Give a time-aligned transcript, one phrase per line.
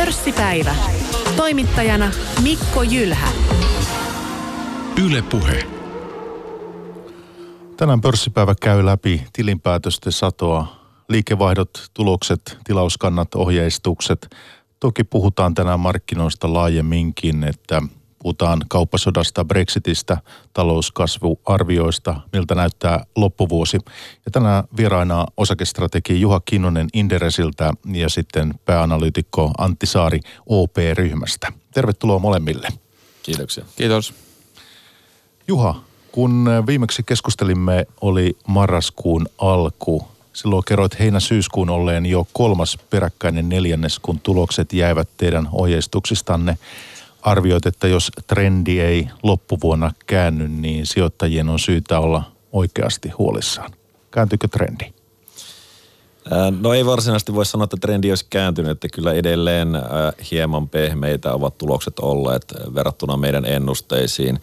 [0.00, 0.74] Pörssipäivä.
[1.36, 2.10] Toimittajana
[2.42, 3.28] Mikko Jylhä.
[5.04, 5.66] Yle Puhe.
[7.76, 10.66] Tänään pörssipäivä käy läpi tilinpäätösten satoa,
[11.08, 14.36] liikevaihdot, tulokset, tilauskannat, ohjeistukset.
[14.80, 17.82] Toki puhutaan tänään markkinoista laajemminkin, että
[18.22, 20.16] puhutaan kauppasodasta, Brexitistä,
[20.52, 23.78] talouskasvuarvioista, miltä näyttää loppuvuosi.
[24.24, 31.52] Ja tänään vieraina osakestrategi Juha Kinnonen Inderesiltä ja sitten pääanalyytikko Antti Saari OP-ryhmästä.
[31.74, 32.68] Tervetuloa molemmille.
[33.22, 33.64] Kiitoksia.
[33.76, 34.14] Kiitos.
[35.48, 35.82] Juha,
[36.12, 40.08] kun viimeksi keskustelimme, oli marraskuun alku.
[40.32, 46.58] Silloin kerroit heinä-syyskuun olleen jo kolmas peräkkäinen neljännes, kun tulokset jäivät teidän ohjeistuksistanne.
[47.22, 53.70] Arvioit, että jos trendi ei loppuvuonna käänny, niin sijoittajien on syytä olla oikeasti huolissaan.
[54.10, 54.84] Kääntyykö trendi?
[56.60, 59.68] No ei varsinaisesti voi sanoa, että trendi olisi kääntynyt, että kyllä edelleen
[60.30, 64.40] hieman pehmeitä ovat tulokset olleet verrattuna meidän ennusteisiin.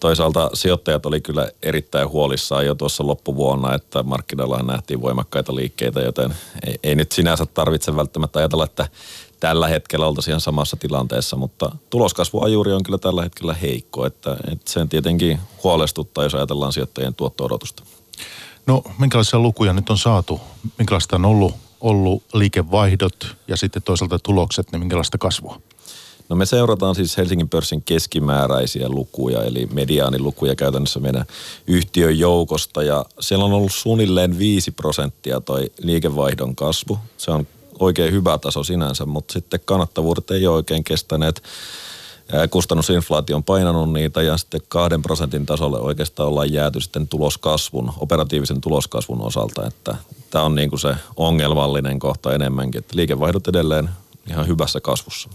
[0.00, 6.34] Toisaalta sijoittajat oli kyllä erittäin huolissaan jo tuossa loppuvuonna, että markkinoilla nähtiin voimakkaita liikkeitä, joten
[6.66, 8.88] ei, ei nyt sinänsä tarvitse välttämättä ajatella, että
[9.40, 14.72] tällä hetkellä oltaisiin ihan samassa tilanteessa, mutta tuloskasvuajuri on kyllä tällä hetkellä heikko, että, että
[14.72, 17.82] sen tietenkin huolestuttaa, jos ajatellaan sijoittajien tuotto-odotusta.
[18.66, 20.40] No minkälaisia lukuja nyt on saatu?
[20.78, 25.60] Minkälaista on ollut, ollut liikevaihdot ja sitten toisaalta tulokset, niin minkälaista kasvua?
[26.28, 31.24] No me seurataan siis Helsingin pörssin keskimääräisiä lukuja, eli mediaanilukuja käytännössä meidän
[31.66, 32.82] yhtiön joukosta.
[32.82, 36.98] Ja siellä on ollut suunnilleen 5 prosenttia toi liikevaihdon kasvu.
[37.16, 37.46] Se on
[37.78, 41.42] oikein hyvä taso sinänsä, mutta sitten kannattavuudet ei ole oikein kestäneet.
[42.50, 48.60] Kustannusinflaatio on painanut niitä ja sitten kahden prosentin tasolle oikeastaan ollaan jääty sitten tuloskasvun, operatiivisen
[48.60, 49.94] tuloskasvun osalta, että
[50.30, 53.90] tämä on niin kuin se ongelmallinen kohta enemmänkin, että liikevaihdot edelleen
[54.30, 55.28] ihan hyvässä kasvussa.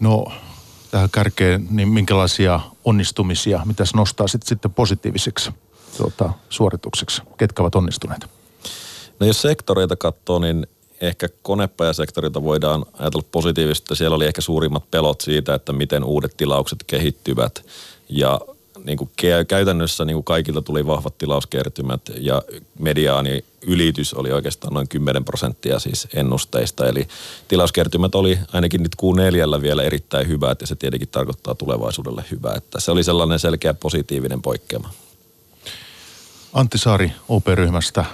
[0.00, 0.26] No
[0.90, 5.50] tähän kärkeen, niin minkälaisia onnistumisia, mitä nostaa sitten, sitten positiiviseksi
[5.96, 7.22] tuota, suoritukseksi?
[7.36, 8.26] Ketkä ovat onnistuneet?
[9.20, 10.66] No jos sektoreita katsoo, niin
[11.00, 13.96] ehkä konepajasektorilta voidaan ajatella positiivisesti.
[13.96, 17.64] Siellä oli ehkä suurimmat pelot siitä, että miten uudet tilaukset kehittyvät.
[18.08, 18.40] Ja
[18.84, 19.10] niin kuin
[19.48, 22.42] käytännössä niin kuin kaikilta tuli vahvat tilauskertymät ja
[22.78, 26.88] mediaani ylitys oli oikeastaan noin 10 prosenttia siis ennusteista.
[26.88, 27.08] Eli
[27.48, 32.54] tilauskertymät oli ainakin nyt Q4 vielä erittäin hyvä, että se tietenkin tarkoittaa tulevaisuudelle hyvää.
[32.56, 34.90] Että se oli sellainen selkeä positiivinen poikkeama.
[36.52, 38.04] Antti Saari OP-ryhmästä.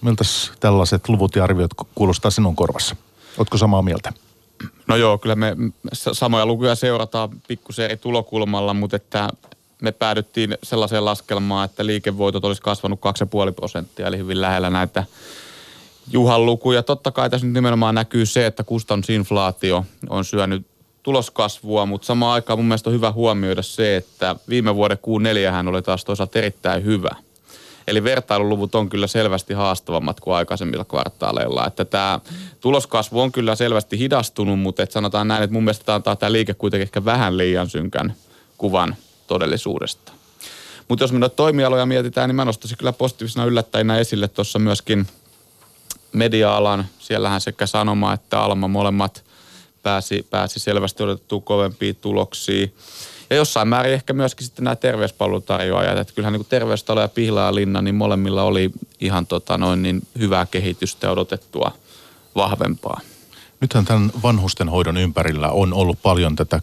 [0.00, 0.24] Miltä
[0.60, 2.96] tällaiset luvut ja arviot kuulostaa sinun korvassa?
[3.38, 4.12] Oletko samaa mieltä?
[4.86, 5.56] No joo, kyllä me
[5.92, 9.28] samoja lukuja seurataan pikkusen eri tulokulmalla, mutta että
[9.82, 13.00] me päädyttiin sellaiseen laskelmaan, että liikevoitot olisi kasvanut
[13.48, 15.04] 2,5 prosenttia, eli hyvin lähellä näitä
[16.12, 16.82] Juhan lukuja.
[16.82, 20.66] Totta kai tässä nyt nimenomaan näkyy se, että kustannusinflaatio on syönyt
[21.02, 25.68] tuloskasvua, mutta samaan aikaan mun mielestä on hyvä huomioida se, että viime vuoden Q4 hän
[25.68, 27.10] oli taas toisaalta erittäin hyvä.
[27.86, 31.66] Eli vertailuluvut on kyllä selvästi haastavammat kuin aikaisemmilla kvartaaleilla.
[31.66, 32.20] Että tämä
[32.60, 36.32] tuloskasvu on kyllä selvästi hidastunut, mutta et sanotaan näin, että mun mielestä tämä antaa tämä
[36.32, 38.14] liike kuitenkin ehkä vähän liian synkän
[38.58, 40.12] kuvan todellisuudesta.
[40.88, 45.06] Mutta jos me noita toimialoja mietitään, niin mä nostaisin kyllä positiivisena yllättäjänä esille tuossa myöskin
[46.12, 46.86] media-alan.
[46.98, 49.24] Siellähän sekä Sanoma että Alma molemmat
[49.82, 52.74] pääsi, pääsi selvästi odotettua kovempiin tuloksiin.
[53.30, 55.98] Ja jossain määrin ehkä myöskin sitten nämä terveyspalvelutarjoajat.
[55.98, 58.70] Että kyllähän niin terveystalo ja Pihlaa linna, niin molemmilla oli
[59.00, 61.72] ihan tota noin niin hyvää kehitystä odotettua
[62.36, 63.00] vahvempaa.
[63.60, 66.60] Nythän tämän vanhustenhoidon ympärillä on ollut paljon tätä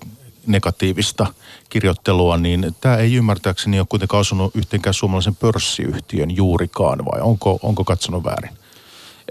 [0.47, 1.27] negatiivista
[1.69, 7.83] kirjoittelua, niin tämä ei ymmärtääkseni ole kuitenkaan osunut yhteenkään suomalaisen pörssiyhtiön juurikaan, vai onko, onko
[7.83, 8.57] katsonut väärin?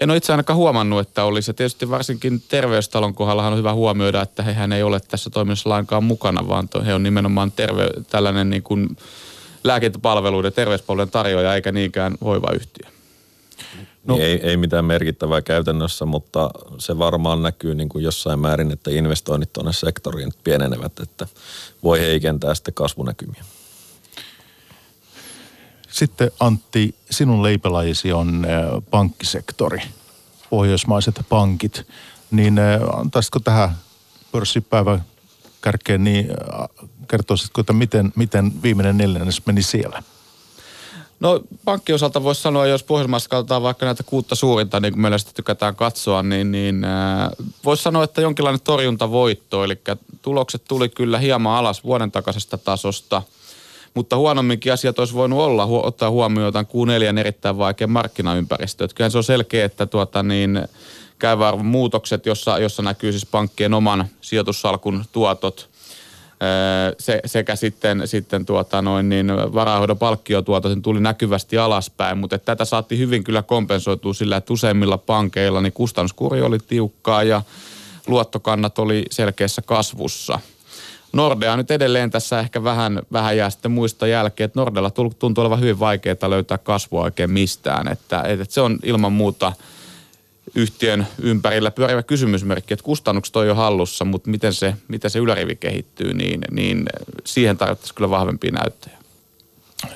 [0.00, 1.50] En ole itse ainakaan huomannut, että olisi.
[1.50, 6.04] Ja tietysti varsinkin terveystalon kohdalla on hyvä huomioida, että hehän ei ole tässä toiminnassa lainkaan
[6.04, 8.96] mukana, vaan he on nimenomaan terve, tällainen niin kuin
[9.64, 12.86] lääkintäpalveluiden, terveyspalveluiden tarjoaja, eikä niinkään hoivayhtiö.
[14.04, 14.18] No.
[14.18, 19.52] Ei, ei mitään merkittävää käytännössä, mutta se varmaan näkyy niin kuin jossain määrin, että investoinnit
[19.52, 21.26] tuonne sektoriin pienenevät, että
[21.82, 23.44] voi heikentää sitten kasvunäkymiä.
[25.92, 28.46] Sitten Antti, sinun leipälajisi on
[28.90, 29.82] pankkisektori,
[30.50, 31.86] pohjoismaiset pankit.
[32.30, 32.60] Niin
[32.92, 33.76] antaisitko tähän
[34.32, 35.04] pörssipäivän
[35.60, 36.28] kärkeen, niin
[37.08, 40.02] kertoisitko, että miten, miten viimeinen neljännes meni siellä?
[41.20, 45.30] No pankkiosalta voisi sanoa, jos Pohjoismaissa katsotaan vaikka näitä kuutta suurinta, niin kuin meillä sitä
[45.34, 47.28] tykätään katsoa, niin, niin äh,
[47.64, 49.64] voisi sanoa, että jonkinlainen torjuntavoitto.
[49.64, 49.80] Eli
[50.22, 53.22] tulokset tuli kyllä hieman alas vuoden takaisesta tasosta,
[53.94, 58.84] mutta huonomminkin asiat olisi voinut olla, hu- ottaa huomioon Q4 erittäin vaikea markkinaympäristö.
[58.84, 60.62] Että kyllähän se on selkeä, että tuota niin,
[61.18, 65.72] käyvä arvon muutokset, jossa, jossa näkyy siis pankkien oman sijoitussalkun tuotot
[66.98, 72.46] se, sekä sitten, sitten tuota noin, niin varahoidon palkkiotuotot niin tuli näkyvästi alaspäin, mutta että
[72.46, 77.42] tätä saatiin hyvin kyllä kompensoitua sillä, että useimmilla pankeilla niin kustannuskuri oli tiukkaa ja
[78.06, 80.38] luottokannat oli selkeässä kasvussa.
[81.12, 85.60] Nordea nyt edelleen tässä ehkä vähän, vähän jää sitten muista jälkeen, että Nordella tuntuu olevan
[85.60, 89.52] hyvin vaikeaa löytää kasvua oikein mistään, että, että se on ilman muuta–
[90.54, 95.56] yhtiön ympärillä pyörivä kysymysmerkki, että kustannukset on jo hallussa, mutta miten se, miten se ylärivi
[95.56, 96.84] kehittyy, niin, niin
[97.24, 98.98] siihen tarvittaisiin kyllä vahvempia näyttöjä.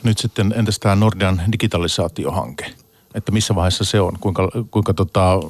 [0.03, 2.71] Nyt sitten entäs tämä Nordean digitalisaatiohanke,
[3.15, 5.41] että missä vaiheessa se on, kuinka, kuinka tota,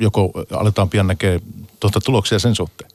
[0.00, 1.40] joko aletaan pian näkee
[1.80, 2.90] tuota tuloksia sen suhteen?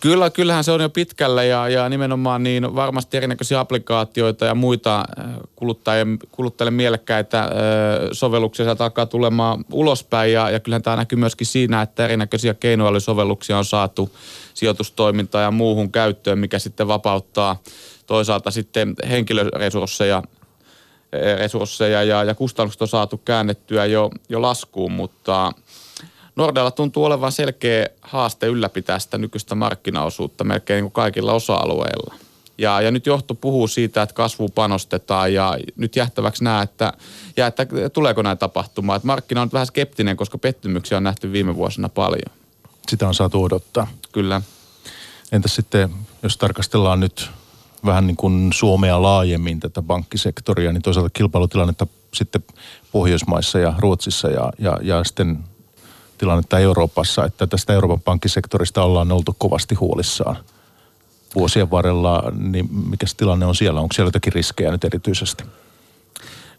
[0.00, 5.04] Kyllä, kyllähän se on jo pitkällä ja, ja nimenomaan niin varmasti erinäköisiä applikaatioita ja muita
[5.18, 5.24] äh,
[6.30, 7.48] kuluttajille, mielekkäitä äh,
[8.12, 13.58] sovelluksia sieltä alkaa tulemaan ulospäin ja, ja kyllähän tämä näkyy myöskin siinä, että erinäköisiä keinoälysovelluksia
[13.58, 14.16] on saatu
[14.54, 17.56] sijoitustoimintaan ja muuhun käyttöön, mikä sitten vapauttaa
[18.06, 25.52] toisaalta sitten henkilöresursseja äh, resursseja ja, ja kustannukset on saatu käännettyä jo, jo laskuun, mutta–
[26.40, 32.14] Nordella tuntuu olevan selkeä haaste ylläpitää sitä nykyistä markkinaosuutta melkein niin kuin kaikilla osa-alueilla.
[32.58, 36.92] Ja, ja nyt johto puhuu siitä, että kasvu panostetaan ja nyt jähtäväksi nämä, että,
[37.36, 38.96] ja että tuleeko näin tapahtumaan.
[38.96, 42.36] Että markkina on nyt vähän skeptinen, koska pettymyksiä on nähty viime vuosina paljon.
[42.88, 43.86] Sitä on saatu odottaa.
[44.12, 44.42] Kyllä.
[45.32, 45.90] Entäs sitten,
[46.22, 47.30] jos tarkastellaan nyt
[47.84, 52.44] vähän niin kuin Suomea laajemmin tätä pankkisektoria, niin toisaalta kilpailutilannetta sitten
[52.92, 55.49] Pohjoismaissa ja Ruotsissa ja, ja, ja sitten
[56.20, 60.36] tilannetta Euroopassa, että tästä Euroopan pankkisektorista ollaan oltu kovasti huolissaan
[61.34, 63.80] vuosien varrella, niin mikä tilanne on siellä?
[63.80, 65.44] Onko siellä jotakin riskejä nyt erityisesti?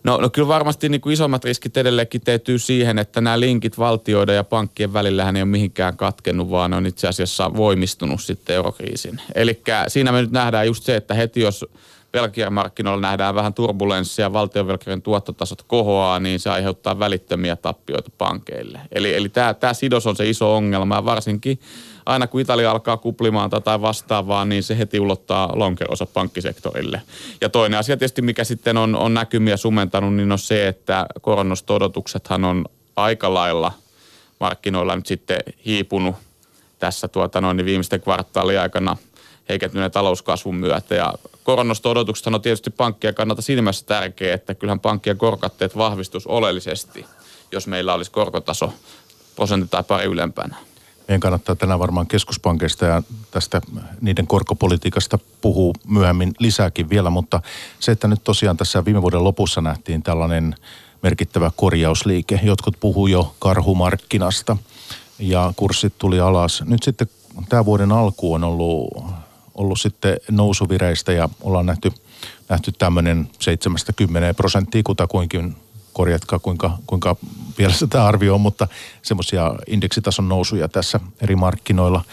[0.04, 4.36] No, no kyllä varmasti niin kuin isommat riskit edelleen kiteytyy siihen, että nämä linkit valtioiden
[4.36, 9.22] ja pankkien välillä ei ole mihinkään katkennut, vaan on itse asiassa voimistunut sitten eurokriisin.
[9.36, 11.66] Eli siinä me nyt nähdään just se, että heti jos
[12.14, 18.80] velkakirjamarkkinoilla nähdään vähän turbulenssia, valtionvelkirjan tuottotasot kohoaa, niin se aiheuttaa välittömiä tappioita pankeille.
[18.92, 21.60] Eli, eli tämä, tämä sidos on se iso ongelma ja varsinkin
[22.06, 27.02] aina kun Italia alkaa kuplimaan tai vastaavaa, niin se heti ulottaa lonkeronsa pankkisektorille.
[27.42, 32.46] Ja toinen asia tietysti, mikä sitten on, on näkymiä sumentanut, niin on se, että koronosto-odotuksethan
[32.46, 32.66] on
[32.96, 33.72] aika lailla
[34.40, 36.16] markkinoilla nyt sitten hiipunut
[36.80, 38.98] tässä tuota noin, niin viimeisten kvartaalien aikana–
[39.52, 40.96] heikentyneen talouskasvun myötä.
[40.96, 41.14] Ja
[41.44, 47.06] koronosto-odotukset on tietysti pankkien kannalta mielessä tärkeä, että kyllähän pankkien korkatteet vahvistus oleellisesti,
[47.52, 48.74] jos meillä olisi korkotaso
[49.36, 50.56] prosentti tai pari ylempänä.
[51.08, 53.62] Meidän kannattaa tänään varmaan keskuspankeista ja tästä
[54.02, 57.42] niiden korkopolitiikasta puhuu myöhemmin lisääkin vielä, mutta
[57.80, 60.56] se, että nyt tosiaan tässä viime vuoden lopussa nähtiin tällainen
[61.04, 62.40] merkittävä korjausliike.
[62.44, 64.58] Jotkut puhuu jo karhumarkkinasta
[65.20, 66.64] ja kurssit tuli alas.
[66.66, 67.10] Nyt sitten
[67.50, 68.88] tämä vuoden alku on ollut
[69.56, 71.92] ollut sitten nousuvireistä ja ollaan nähty,
[72.50, 75.56] nähty tämmöinen 70 prosenttia kutakuinkin
[75.94, 77.16] korjatkaa kuinka, kuinka
[77.58, 78.68] pielessä tämä arvio on, mutta
[79.02, 82.04] semmoisia indeksitason nousuja tässä eri markkinoilla.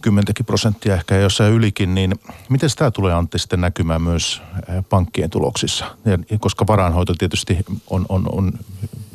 [0.00, 2.14] 10 prosenttia ehkä jossain ylikin, niin
[2.48, 4.42] miten tämä tulee Antti sitten näkymään myös
[4.90, 5.84] pankkien tuloksissa?
[6.04, 7.58] Ja, koska varainhoito tietysti
[7.90, 8.52] on, on, on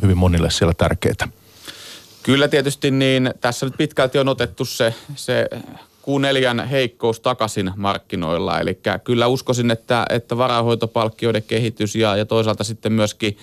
[0.01, 1.27] hyvin monille siellä tärkeää.
[2.24, 5.49] Kyllä tietysti niin, tässä nyt pitkälti on otettu se, se
[6.01, 8.59] Q4 heikkous takaisin markkinoilla.
[8.59, 13.37] Eli kyllä uskoisin, että, että varainhoitopalkkioiden kehitys ja, ja toisaalta sitten myöskin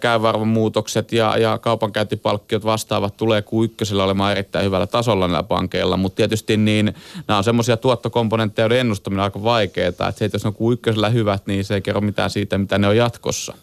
[0.00, 6.16] käyvärvon muutokset ja, ja kaupankäyntipalkkiot vastaavat tulee Q1 olemaan erittäin hyvällä tasolla näillä pankeilla, mutta
[6.16, 6.94] tietysti niin,
[7.28, 11.08] nämä on semmoisia tuottokomponentteja, joiden ennustaminen on aika vaikeaa, että se, että jos ne on
[11.08, 13.54] Q1 hyvät, niin se ei kerro mitään siitä, mitä ne on jatkossa.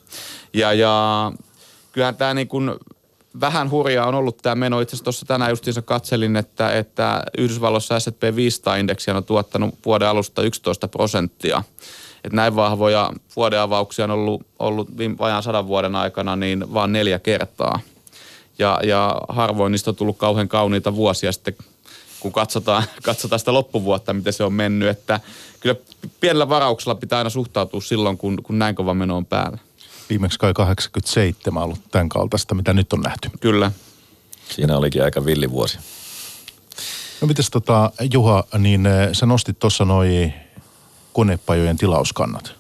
[0.54, 1.32] Ja, ja
[1.92, 2.72] kyllähän tämä niin kuin
[3.40, 4.82] vähän hurjaa on ollut tämä meno.
[4.82, 10.42] Itse asiassa tuossa tänään justiinsa katselin, että, että Yhdysvalloissa S&P 500-indeksi on tuottanut vuoden alusta
[10.42, 11.64] 11 prosenttia.
[12.24, 17.80] Että näin vahvoja vuodenavauksia on ollut, ollut vajaan sadan vuoden aikana niin vain neljä kertaa.
[18.60, 21.56] Ja, ja harvoin niistä on tullut kauhean kauniita vuosia sitten,
[22.20, 24.90] kun katsotaan, katsotaan sitä loppuvuotta, miten se on mennyt.
[24.90, 25.20] Että
[25.60, 25.76] kyllä
[26.20, 29.58] pienellä varauksella pitää aina suhtautua silloin, kun, kun näin kova meno on päällä
[30.12, 33.30] viimeksi kai 87 ollut tämän kaltaista, mitä nyt on nähty.
[33.40, 33.72] Kyllä.
[34.50, 35.78] Siinä olikin aika villi vuosi.
[37.22, 40.34] No mites tota, Juha, niin eh, sä nostit tuossa noi
[41.14, 42.54] konepajojen tilauskannat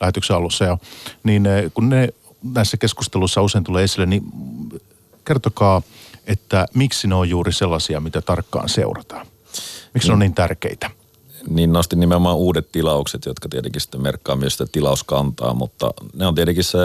[0.00, 0.64] lähetyksen alussa.
[0.64, 0.78] Ja,
[1.22, 2.08] niin eh, kun ne
[2.54, 4.22] näissä keskusteluissa usein tulee esille, niin
[5.24, 5.82] kertokaa,
[6.26, 9.26] että miksi ne on juuri sellaisia, mitä tarkkaan seurataan.
[9.94, 10.10] Miksi mm.
[10.10, 10.90] ne on niin tärkeitä?
[11.50, 16.34] Niin nostin nimenomaan uudet tilaukset, jotka tietenkin sitten merkkaa myös sitä tilauskantaa, mutta ne on
[16.34, 16.78] tietenkin se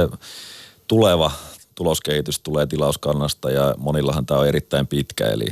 [0.88, 1.32] tuleva
[1.76, 5.28] tuloskehitys tulee tilauskannasta ja monillahan tämä on erittäin pitkä.
[5.28, 5.48] Eli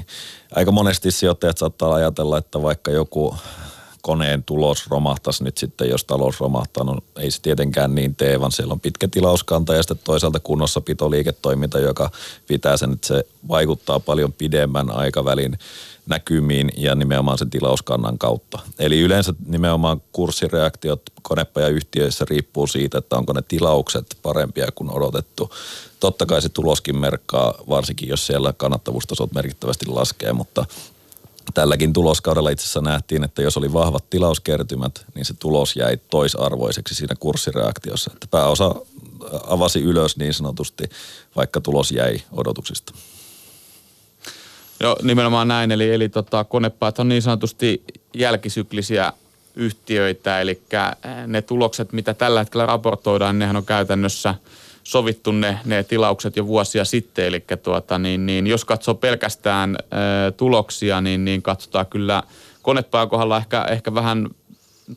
[0.56, 3.36] aika monesti sijoittajat saattaa ajatella, että vaikka joku
[4.01, 8.51] koneen tulos romahtaisi nyt sitten, jos talous romahtaa, no ei se tietenkään niin tee, vaan
[8.51, 12.12] siellä on pitkä tilauskanta ja sitten toisaalta kunnossapito liiketoiminta, joka
[12.48, 15.58] pitää sen, että se vaikuttaa paljon pidemmän aikavälin
[16.05, 18.60] näkymiin ja nimenomaan sen tilauskannan kautta.
[18.79, 25.51] Eli yleensä nimenomaan kurssireaktiot konepajayhtiöissä riippuu siitä, että onko ne tilaukset parempia kuin odotettu.
[26.00, 30.65] Totta kai se tuloskin merkkaa, varsinkin jos siellä kannattavuustasot merkittävästi laskee, mutta
[31.53, 36.96] tälläkin tuloskaudella itse asiassa nähtiin, että jos oli vahvat tilauskertymät, niin se tulos jäi toisarvoiseksi
[36.96, 38.12] siinä kurssireaktiossa.
[38.13, 38.75] Että pääosa
[39.48, 40.84] avasi ylös niin sanotusti,
[41.36, 42.93] vaikka tulos jäi odotuksista.
[44.82, 45.72] Joo, nimenomaan näin.
[45.72, 47.84] Eli, eli tota, konepäät on niin sanotusti
[48.14, 49.14] jälkisyklisiä
[49.56, 50.62] yhtiöitä, eli
[51.28, 54.36] ne tulokset, mitä tällä hetkellä raportoidaan, nehän on käytännössä
[54.84, 57.26] sovittu ne, ne tilaukset jo vuosia sitten.
[57.26, 62.24] Eli tuota, niin, niin, jos katsoo pelkästään ä, tuloksia, niin, niin katsotaan kyllä
[62.62, 64.30] konepään kohdalla ehkä, ehkä vähän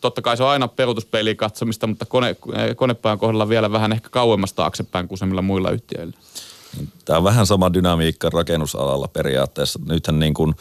[0.00, 2.36] totta kai se on aina peruutuspeiliin katsomista, mutta kone,
[2.76, 6.14] konepään kohdalla vielä vähän ehkä kauemmas taaksepäin kuin muilla yhtiöillä.
[7.04, 9.78] Tämä on vähän sama dynamiikka rakennusalalla periaatteessa.
[9.86, 10.54] Nythän niin kuin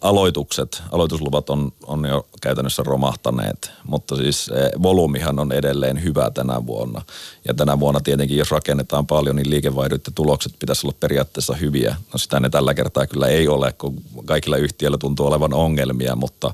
[0.00, 4.50] aloitukset, aloitusluvat on, on jo käytännössä romahtaneet, mutta siis
[4.82, 7.02] volyymihan on edelleen hyvä tänä vuonna.
[7.48, 11.96] Ja tänä vuonna tietenkin, jos rakennetaan paljon, niin liikevaihdot ja tulokset pitäisi olla periaatteessa hyviä.
[12.12, 16.46] No sitä ne tällä kertaa kyllä ei ole, kun kaikilla yhtiöillä tuntuu olevan ongelmia, mutta,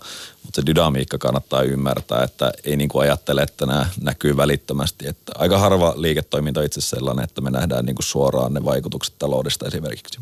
[0.45, 5.09] mutta se dynamiikka kannattaa ymmärtää, että ei niin kuin ajattele, että nämä näkyy välittömästi.
[5.09, 9.67] Että aika harva liiketoiminta itse sellainen, että me nähdään niin kuin suoraan ne vaikutukset taloudesta
[9.67, 10.21] esimerkiksi.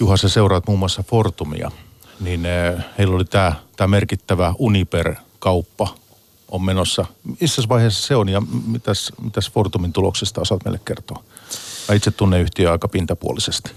[0.00, 1.70] Juha, sä seuraat muun muassa Fortumia,
[2.20, 5.94] niin eh, heillä oli tämä, tämä merkittävä Uniper-kauppa
[6.48, 7.04] on menossa.
[7.40, 11.22] Missä vaiheessa se on ja mitäs, mitäs Fortumin tuloksesta osaat meille kertoa?
[11.88, 13.70] Mä itse tunnen yhtiöä aika pintapuolisesti.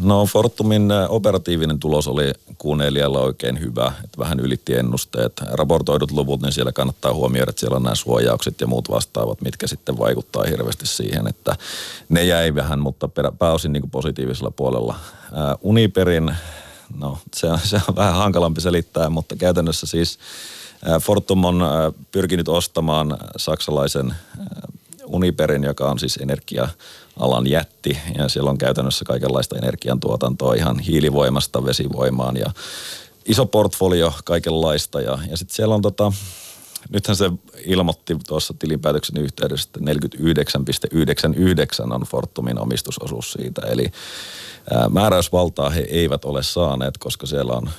[0.00, 5.32] No Fortumin operatiivinen tulos oli kuunnelijalla oikein hyvä, että vähän ylitti ennusteet.
[5.52, 9.66] Raportoidut luvut, niin siellä kannattaa huomioida, että siellä on nämä suojaukset ja muut vastaavat, mitkä
[9.66, 11.56] sitten vaikuttaa hirveästi siihen, että
[12.08, 13.08] ne jäi vähän, mutta
[13.38, 14.94] pääosin niin kuin positiivisella puolella.
[15.60, 16.36] Uniperin,
[16.96, 20.18] no se on, se on vähän hankalampi selittää, mutta käytännössä siis
[21.00, 21.62] Fortum on
[22.12, 24.14] pyrkinyt ostamaan saksalaisen
[25.06, 26.18] Uniperin, joka on siis
[27.16, 32.50] energia-alan jätti ja siellä on käytännössä kaikenlaista energiantuotantoa ihan hiilivoimasta vesivoimaan ja
[33.24, 36.12] iso portfolio kaikenlaista ja, ja sitten siellä on tota,
[36.90, 37.30] nythän se
[37.66, 39.92] ilmoitti tuossa tilinpäätöksen yhteydessä, että
[41.86, 43.62] 49,99 on Fortumin omistusosuus siitä.
[43.66, 43.92] Eli
[44.70, 47.70] ää, määräysvaltaa he eivät ole saaneet, koska siellä on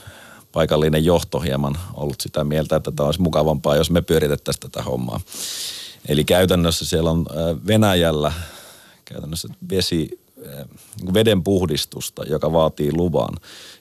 [0.52, 5.20] paikallinen johto hieman ollut sitä mieltä, että tämä olisi mukavampaa, jos me pyöritettäisiin tätä hommaa.
[6.08, 7.26] Eli käytännössä siellä on
[7.68, 8.32] Venäjällä
[9.06, 10.20] käytännössä vesi,
[11.02, 13.34] niin veden puhdistusta, joka vaatii luvan.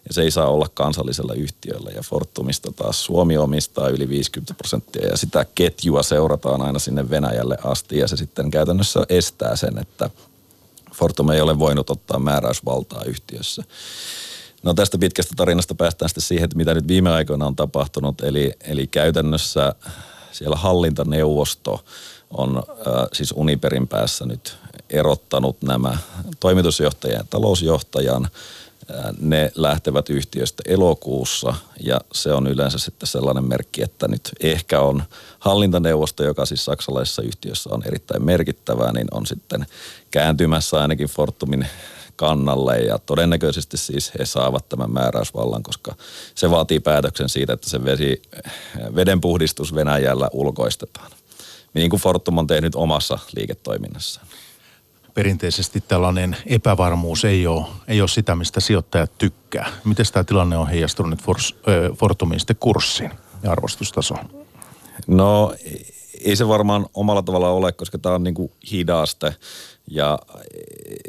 [0.09, 1.91] Ja se ei saa olla kansallisella yhtiöllä.
[1.91, 5.07] Ja Fortumista taas Suomi omistaa yli 50 prosenttia.
[5.07, 7.99] Ja sitä ketjua seurataan aina sinne Venäjälle asti.
[7.99, 10.11] Ja se sitten käytännössä estää sen, että
[10.95, 13.64] Fortum ei ole voinut ottaa määräysvaltaa yhtiössä.
[14.62, 18.21] No tästä pitkästä tarinasta päästään sitten siihen, että mitä nyt viime aikoina on tapahtunut.
[18.21, 19.75] Eli, eli käytännössä
[20.33, 21.85] siellä hallintaneuvosto
[22.31, 22.64] on äh,
[23.12, 24.57] siis Uniperin päässä nyt
[24.92, 25.99] erottanut nämä
[26.40, 28.28] toimitusjohtajan ja talousjohtajan.
[29.20, 35.02] Ne lähtevät yhtiöstä elokuussa ja se on yleensä sitten sellainen merkki, että nyt ehkä on
[35.38, 39.66] hallintaneuvosto, joka siis saksalaisessa yhtiössä on erittäin merkittävää, niin on sitten
[40.11, 41.66] kääntymässä ainakin Fortumin
[42.16, 45.94] kannalle ja todennäköisesti siis he saavat tämän määräysvallan, koska
[46.34, 48.22] se vaatii päätöksen siitä, että se vesi,
[48.94, 51.11] vedenpuhdistus Venäjällä ulkoistetaan.
[51.75, 54.26] Niin kuin Fortum on tehnyt omassa liiketoiminnassaan.
[55.14, 59.73] Perinteisesti tällainen epävarmuus ei ole, ei ole sitä, mistä sijoittajat tykkää.
[59.85, 61.19] Miten tämä tilanne on heijastunut
[61.99, 63.11] Fortumin sitten kurssiin
[63.42, 64.31] ja arvostustasoon?
[65.07, 65.54] No
[66.25, 69.35] ei se varmaan omalla tavalla ole, koska tämä on niin kuin hidaste
[69.90, 70.19] ja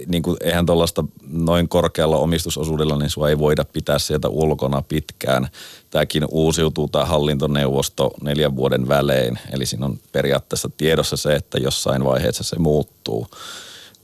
[0.07, 5.47] niin kuin, eihän tuollaista noin korkealla omistusosuudella, niin sua ei voida pitää sieltä ulkona pitkään.
[5.89, 12.05] Tämäkin uusiutuu tämä hallintoneuvosto neljän vuoden välein, eli siinä on periaatteessa tiedossa se, että jossain
[12.05, 13.27] vaiheessa se muuttuu.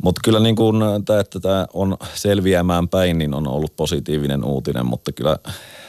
[0.04, 0.76] Mutta kyllä niin kuin
[1.06, 5.38] tämä, että tämä on selviämään päin, niin on ollut positiivinen uutinen, mutta kyllä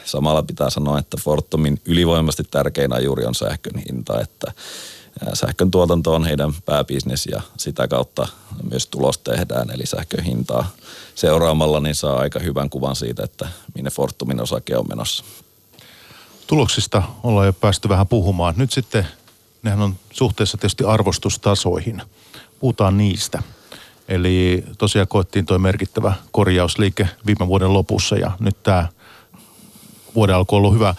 [0.05, 4.51] samalla pitää sanoa, että Fortumin ylivoimasti tärkein juuri on sähkön hinta, että
[5.33, 8.27] sähkön tuotanto on heidän pääbisnes ja sitä kautta
[8.71, 10.69] myös tulos tehdään, eli sähkön hintaa
[11.15, 15.23] seuraamalla niin saa aika hyvän kuvan siitä, että minne Fortumin osake on menossa.
[16.47, 18.53] Tuloksista ollaan jo päästy vähän puhumaan.
[18.57, 19.07] Nyt sitten
[19.63, 22.01] nehän on suhteessa tietysti arvostustasoihin.
[22.59, 23.43] Puhutaan niistä.
[24.11, 28.87] Eli tosiaan koettiin tuo merkittävä korjausliike viime vuoden lopussa ja nyt tämä
[30.15, 30.95] vuoden alku on ollut hyvä.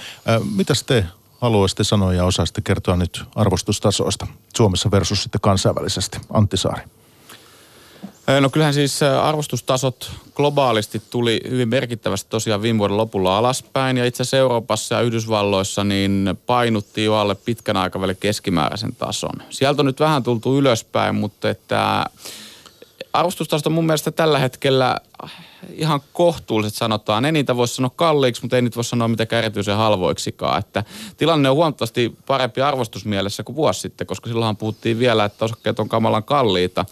[0.55, 1.05] Mitä te
[1.41, 4.27] haluaisitte sanoa ja osaisitte kertoa nyt arvostustasoista
[4.57, 6.19] Suomessa versus sitten kansainvälisesti?
[6.33, 6.83] Antti Saari.
[8.41, 14.23] No kyllähän siis arvostustasot globaalisti tuli hyvin merkittävästi tosiaan viime vuoden lopulla alaspäin ja itse
[14.23, 19.43] asiassa Euroopassa ja Yhdysvalloissa niin painuttiin jo alle pitkän aikavälin keskimääräisen tason.
[19.51, 22.07] Sieltä on nyt vähän tultu ylöspäin, mutta että
[23.13, 24.97] arvostustasot on mun mielestä tällä hetkellä
[25.75, 27.25] ihan kohtuulliset sanotaan.
[27.25, 30.59] Ei niitä voi sanoa kalliiksi, mutta ei niitä voi sanoa mitenkään erityisen halvoiksikaan.
[30.59, 30.85] Että
[31.17, 35.89] tilanne on huomattavasti parempi arvostusmielessä kuin vuosi sitten, koska silloinhan puhuttiin vielä, että osakkeet on
[35.89, 36.85] kamalan kalliita.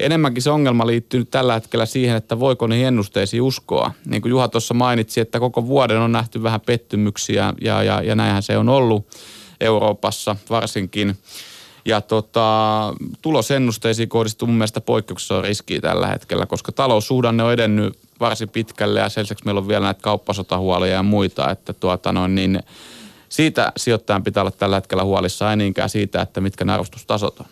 [0.00, 3.92] Enemmänkin se ongelma liittyy nyt tällä hetkellä siihen, että voiko niihin ennusteisiin uskoa.
[4.06, 8.14] Niin kuin Juha tuossa mainitsi, että koko vuoden on nähty vähän pettymyksiä ja, ja, ja
[8.14, 9.06] näinhän se on ollut
[9.60, 11.16] Euroopassa varsinkin.
[11.84, 18.48] Ja tota, tulosennusteisiin kohdistuu mun mielestä poikkeuksessa riskiä tällä hetkellä, koska taloussuhdanne on edennyt varsin
[18.48, 22.60] pitkälle ja sen lisäksi meillä on vielä näitä kauppasotahuolia ja muita, että tuota noin, niin
[23.28, 27.46] siitä sijoittajan pitää olla tällä hetkellä huolissaan, ei niinkään siitä, että mitkä nämä arvostustasot on.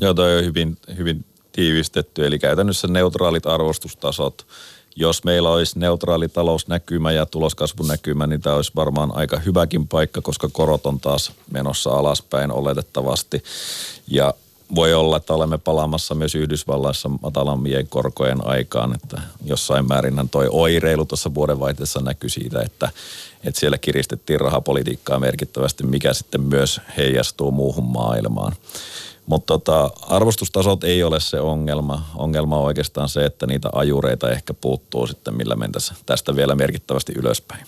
[0.00, 4.46] Joo, toi on hyvin, hyvin tiivistetty, eli käytännössä neutraalit arvostustasot.
[5.00, 10.48] Jos meillä olisi neutraali talousnäkymä ja tuloskasvunäkymä, niin tämä olisi varmaan aika hyväkin paikka, koska
[10.52, 13.42] korot on taas menossa alaspäin oletettavasti.
[14.08, 14.34] Ja
[14.74, 21.04] voi olla, että olemme palaamassa myös Yhdysvalloissa matalammien korkojen aikaan, että jossain määrin toi oireilu
[21.04, 22.88] tuossa vuodenvaihteessa näkyy siitä, että,
[23.44, 28.52] että siellä kiristettiin rahapolitiikkaa merkittävästi, mikä sitten myös heijastuu muuhun maailmaan.
[29.28, 32.10] Mutta tota, arvostustasot ei ole se ongelma.
[32.14, 37.12] Ongelma on oikeastaan se, että niitä ajureita ehkä puuttuu sitten, millä mentäisiin tästä vielä merkittävästi
[37.16, 37.66] ylöspäin.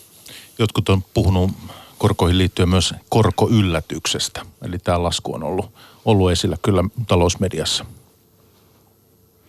[0.59, 1.50] Jotkut on puhunut
[1.99, 4.43] korkoihin liittyen myös korkoyllätyksestä.
[4.64, 5.71] Eli tämä lasku on ollut,
[6.05, 7.85] ollut esillä kyllä talousmediassa.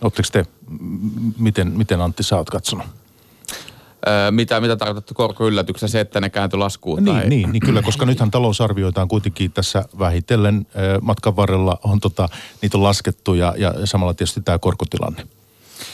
[0.02, 0.46] Oletteko te,
[1.38, 2.88] miten, miten Antti sä oot katsonut?
[4.32, 7.04] Mitä, mitä tarkoitattu korkoyllätyksessä se, että ne kääntyi laskuun?
[7.04, 7.30] Niin, tai...
[7.30, 10.68] niin, niin, kyllä, koska nythän talousarvioita on kuitenkin tässä vähitellen
[11.02, 12.30] matkan varrella on tota,
[12.62, 15.28] niitä on laskettu ja, ja samalla tietysti tämä korkotilanne.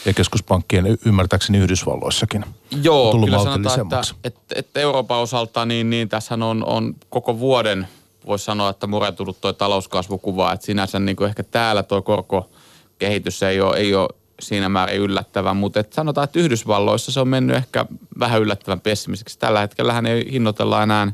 [0.04, 2.44] Ja keskuspankkien ymmärtääkseni Yhdysvalloissakin
[2.82, 7.38] Joo, on kyllä sanotaan, että, että, että Euroopan osalta niin, niin tässä on, on koko
[7.38, 7.88] vuoden,
[8.26, 13.60] voisi sanoa, että murentunut tuo talouskasvukuva, että sinänsä niin kuin ehkä täällä tuo korkokehitys ei
[13.60, 14.08] ole, ei ole
[14.40, 17.86] siinä määrin yllättävän, mutta et sanotaan, että Yhdysvalloissa se on mennyt ehkä
[18.18, 19.38] vähän yllättävän pessimiseksi.
[19.38, 21.12] Tällä hetkellä ei hinnoitella enää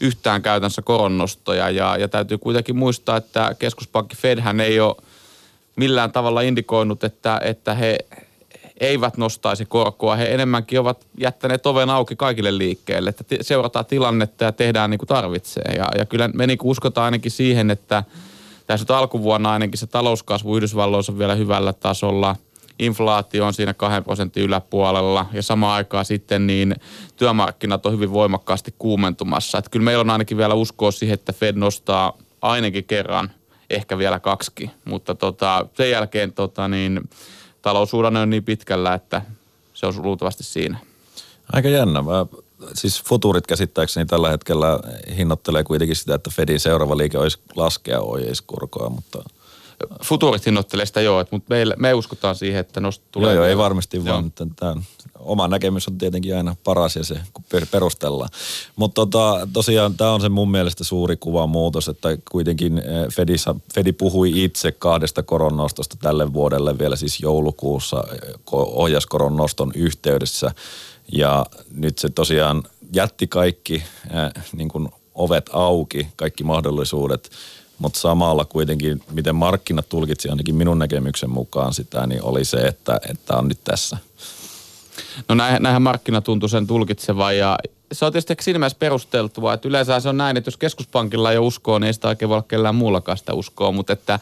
[0.00, 4.96] yhtään käytännössä koronnostoja ja, ja täytyy kuitenkin muistaa, että keskuspankki Fedhän ei ole
[5.76, 7.98] millään tavalla indikoinut, että, että he
[8.80, 10.16] eivät nostaisi korkoa.
[10.16, 15.08] He enemmänkin ovat jättäneet oven auki kaikille liikkeelle, että seurataan tilannetta ja tehdään niin kuin
[15.08, 15.74] tarvitsee.
[15.76, 18.04] Ja, ja kyllä me niin kuin uskotaan ainakin siihen, että
[18.66, 22.36] tässä nyt alkuvuonna ainakin se talouskasvu Yhdysvalloissa on vielä hyvällä tasolla–
[22.78, 26.74] inflaatio on siinä 2 prosentin yläpuolella ja samaan aikaan sitten niin
[27.16, 29.58] työmarkkinat on hyvin voimakkaasti kuumentumassa.
[29.58, 33.30] Että kyllä meillä on ainakin vielä uskoa siihen, että Fed nostaa ainakin kerran,
[33.70, 37.00] ehkä vielä kaksi, mutta tota, sen jälkeen tota, niin,
[37.62, 39.22] taloussuhdanne on niin pitkällä, että
[39.74, 40.78] se on luultavasti siinä.
[41.52, 42.02] Aika jännä.
[42.02, 42.26] Mä,
[42.74, 44.80] siis futurit käsittääkseni tällä hetkellä
[45.16, 49.22] hinnoittelee kuitenkin sitä, että Fedin seuraava liike olisi laskea ojeiskorkoa, mutta–
[50.04, 53.34] Futurit hinnoittelee sitä joo, mutta meille, me uskotaan siihen, että nost tulee.
[53.34, 54.06] Joo, joo ei varmasti joo.
[54.06, 54.32] vaan.
[54.32, 54.82] Tämän,
[55.18, 58.30] oma näkemys on tietenkin aina paras ja se, kun perustellaan.
[58.76, 63.54] Mutta tota, tosiaan tämä on se mun mielestä suuri kuva muutos, että kuitenkin eh, Fedissä,
[63.74, 70.50] Fedi puhui itse kahdesta koronnostosta tälle vuodelle vielä siis joulukuussa eh, ohjaskoronnoston yhteydessä.
[71.12, 72.62] Ja nyt se tosiaan
[72.92, 73.82] jätti kaikki
[74.14, 77.30] äh, niin kuin ovet auki, kaikki mahdollisuudet–
[77.78, 83.00] mutta samalla kuitenkin, miten markkinat tulkitsi ainakin minun näkemyksen mukaan sitä, niin oli se, että,
[83.10, 83.96] että on nyt tässä.
[85.28, 87.58] No näinhän, näinhän markkina tuntui sen tulkitsevan ja
[87.92, 91.38] se on tietysti siinä mielessä perusteltua, että yleensä se on näin, että jos keskuspankilla ei
[91.38, 94.20] uskoa, niin ei sitä oikein voi olla kellään muullakaan sitä uskoa, mutta että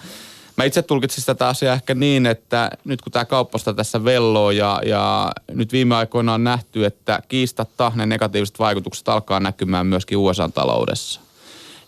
[0.57, 4.81] Mä itse tulkitsin tätä asiaa ehkä niin, että nyt kun tämä kauppasta tässä velloo ja,
[4.87, 11.21] ja nyt viime aikoina on nähty, että kiistatta ne negatiiviset vaikutukset alkaa näkymään myöskin USA-taloudessa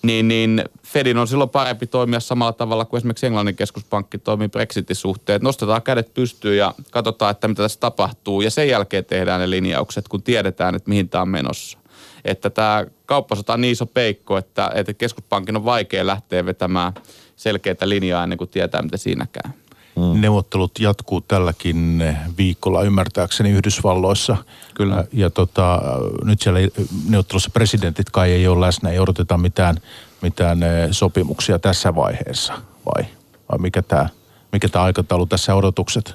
[0.02, 4.96] niin, niin Fedin on silloin parempi toimia samalla tavalla kuin esimerkiksi Englannin keskuspankki toimii Brexitin
[4.96, 5.40] suhteen.
[5.42, 10.08] Nostetaan kädet pystyyn ja katsotaan, että mitä tässä tapahtuu ja sen jälkeen tehdään ne linjaukset,
[10.08, 11.78] kun tiedetään, että mihin tämä on menossa.
[12.24, 16.92] Että tämä kauppasota on niin iso peikko, että, että keskuspankin on vaikea lähteä vetämään
[17.36, 19.52] selkeitä linjaa ennen kuin tietää, mitä siinä käy.
[19.96, 20.20] Mm.
[20.20, 22.02] Neuvottelut jatkuu tälläkin
[22.38, 24.36] viikolla ymmärtääkseni Yhdysvalloissa.
[24.74, 25.04] Kyllä.
[25.12, 25.82] Ja tota,
[26.24, 26.60] nyt siellä
[27.08, 29.76] neuvottelussa presidentit kai ei ole läsnä, ei odoteta mitään,
[30.22, 30.58] mitään
[30.90, 32.52] sopimuksia tässä vaiheessa
[32.86, 33.04] vai,
[33.50, 34.08] vai mikä tämä
[34.52, 36.14] mikä tämä aikataulu tässä odotukset?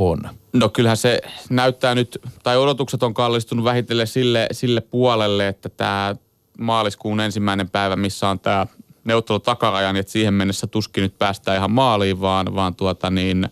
[0.00, 0.18] on?
[0.52, 6.16] No kyllähän se näyttää nyt, tai odotukset on kallistunut vähitellen sille, sille puolelle, että tämä
[6.58, 8.66] maaliskuun ensimmäinen päivä, missä on tämä
[9.04, 13.48] neuvottelu takarajan, että siihen mennessä tuskin nyt päästään ihan maaliin, vaan, vaan tuota niin,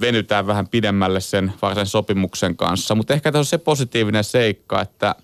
[0.00, 2.94] venytään vähän pidemmälle sen varsinaisen sopimuksen kanssa.
[2.94, 5.14] Mutta ehkä tässä on se positiivinen seikka, että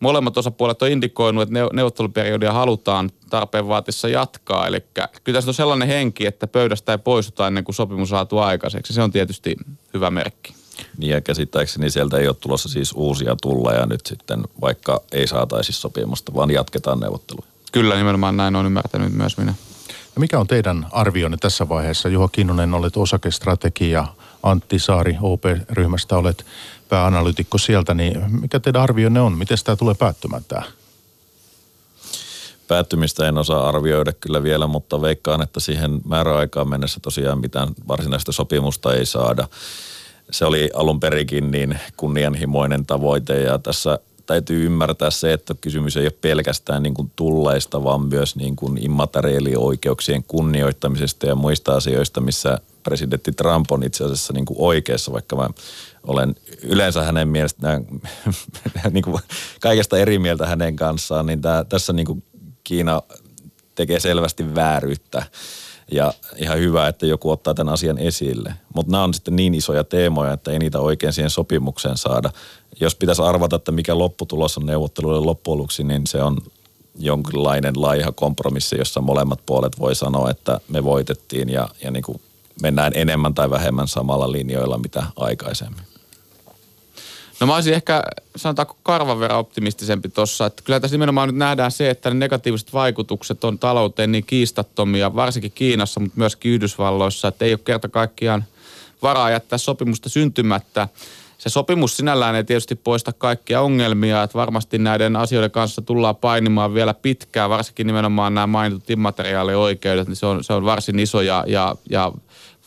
[0.00, 4.66] molemmat osapuolet on indikoinut, että neuvotteluperiodia halutaan tarpeen vaatissa jatkaa.
[4.66, 4.84] Eli
[5.24, 8.92] kyllä tässä on sellainen henki, että pöydästä ei poistuta ennen kuin sopimus saatu aikaiseksi.
[8.92, 9.56] Se on tietysti
[9.94, 10.54] hyvä merkki.
[10.98, 15.72] Niin ja käsittääkseni sieltä ei ole tulossa siis uusia tulleja nyt sitten, vaikka ei saataisi
[15.72, 17.49] sopimusta, vaan jatketaan neuvotteluja.
[17.72, 19.54] Kyllä, nimenomaan näin on ymmärtänyt myös minä.
[19.88, 22.08] Ja mikä on teidän arvionne tässä vaiheessa?
[22.08, 24.06] Juha Kinnunen, olet osakestrategia,
[24.42, 26.46] Antti Saari OP-ryhmästä olet
[26.88, 29.38] pääanalytikko sieltä, niin mikä teidän arvionne on?
[29.38, 30.62] Miten tämä tulee päättymään tämä?
[32.68, 38.32] Päättymistä en osaa arvioida kyllä vielä, mutta veikkaan, että siihen määräaikaan mennessä tosiaan mitään varsinaista
[38.32, 39.48] sopimusta ei saada.
[40.30, 43.98] Se oli alun perikin niin kunnianhimoinen tavoite ja tässä
[44.30, 48.84] täytyy ymmärtää se, että kysymys ei ole pelkästään niin kuin tulleista, vaan myös niin kuin
[48.84, 55.36] immateriaalioikeuksien kunnioittamisesta ja muista asioista, missä presidentti Trump on itse asiassa niin kuin oikeassa, vaikka
[55.36, 55.48] mä
[56.06, 57.86] olen yleensä hänen mielestään
[58.90, 59.22] niin kuin
[59.60, 62.22] kaikesta eri mieltä hänen kanssaan, niin tää, tässä niin kuin
[62.64, 63.02] Kiina
[63.74, 65.22] tekee selvästi vääryyttä.
[65.92, 68.54] Ja ihan hyvä, että joku ottaa tämän asian esille.
[68.74, 72.30] Mutta nämä on sitten niin isoja teemoja, että ei niitä oikein siihen sopimukseen saada.
[72.80, 76.38] Jos pitäisi arvata, että mikä lopputulos on neuvotteluille loppujen niin se on
[76.98, 82.20] jonkinlainen laiha kompromissi, jossa molemmat puolet voi sanoa, että me voitettiin ja, ja niin kuin
[82.62, 85.84] mennään enemmän tai vähemmän samalla linjoilla mitä aikaisemmin.
[87.40, 88.02] No mä olisin ehkä,
[88.36, 92.72] sanotaanko karvan verran optimistisempi tuossa, että kyllä tässä nimenomaan nyt nähdään se, että ne negatiiviset
[92.72, 98.44] vaikutukset on talouteen niin kiistattomia, varsinkin Kiinassa, mutta myös Yhdysvalloissa, että ei ole kerta kaikkiaan
[99.02, 100.88] varaa jättää sopimusta syntymättä.
[101.38, 106.74] Se sopimus sinällään ei tietysti poista kaikkia ongelmia, että varmasti näiden asioiden kanssa tullaan painimaan
[106.74, 111.44] vielä pitkään, varsinkin nimenomaan nämä mainitut immateriaalioikeudet, niin se on, se on varsin iso ja,
[111.46, 112.12] ja, ja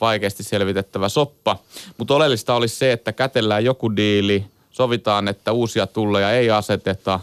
[0.01, 1.57] vaikeasti selvitettävä soppa.
[1.97, 7.19] Mutta oleellista olisi se, että kätellään joku diili, sovitaan, että uusia tulleja ei aseteta,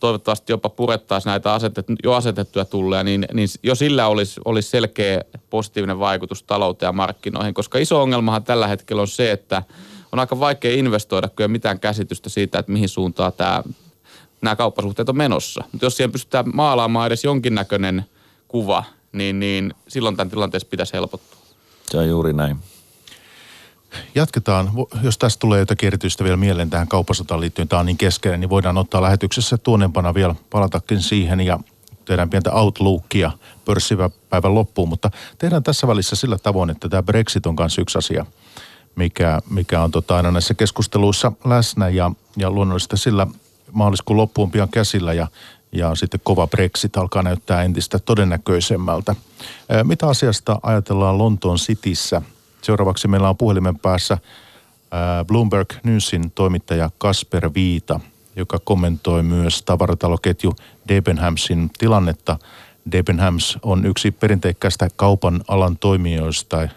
[0.00, 5.20] toivottavasti jopa purettaisiin näitä asetet, jo asetettuja tulleja, niin, niin jo sillä olisi, olisi selkeä
[5.50, 9.62] positiivinen vaikutus talouteen ja markkinoihin, koska iso ongelmahan tällä hetkellä on se, että
[10.12, 13.62] on aika vaikea investoida, ole mitään käsitystä siitä, että mihin suuntaan tämä,
[14.42, 15.64] nämä kauppasuhteet on menossa.
[15.72, 18.04] Mutta jos siihen pystytään maalaamaan edes jonkinnäköinen
[18.48, 21.40] kuva, niin, niin silloin tämän tilanteessa pitäisi helpottua.
[21.90, 22.56] Se on juuri näin.
[24.14, 24.70] Jatketaan.
[25.02, 28.50] Jos tästä tulee jotakin erityistä vielä mieleen tähän kauppasotaan liittyen, tämä on niin keskeinen, niin
[28.50, 31.58] voidaan ottaa lähetyksessä tuonempana vielä palatakin siihen ja
[32.04, 33.30] tehdään pientä outlookia
[33.64, 38.26] pörssipäivän loppuun, mutta tehdään tässä välissä sillä tavoin, että tämä Brexit on myös yksi asia,
[38.96, 43.26] mikä, mikä on tota aina näissä keskusteluissa läsnä ja, ja luonnollisesti sillä
[43.72, 45.26] maaliskuun loppuun pian käsillä ja,
[45.72, 49.14] ja sitten kova Brexit alkaa näyttää entistä todennäköisemmältä.
[49.84, 52.22] Mitä asiasta ajatellaan Lontoon Cityssä–
[52.62, 54.18] Seuraavaksi meillä on puhelimen päässä
[55.26, 58.00] Bloomberg Newsin toimittaja Kasper Viita,
[58.36, 60.54] joka kommentoi myös tavarataloketju
[60.88, 62.38] Debenhamsin tilannetta.
[62.92, 66.68] Debenhams on yksi perinteikkäistä kaupan alan toimijoista.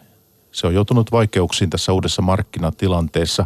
[0.51, 3.45] Se on joutunut vaikeuksiin tässä uudessa markkinatilanteessa.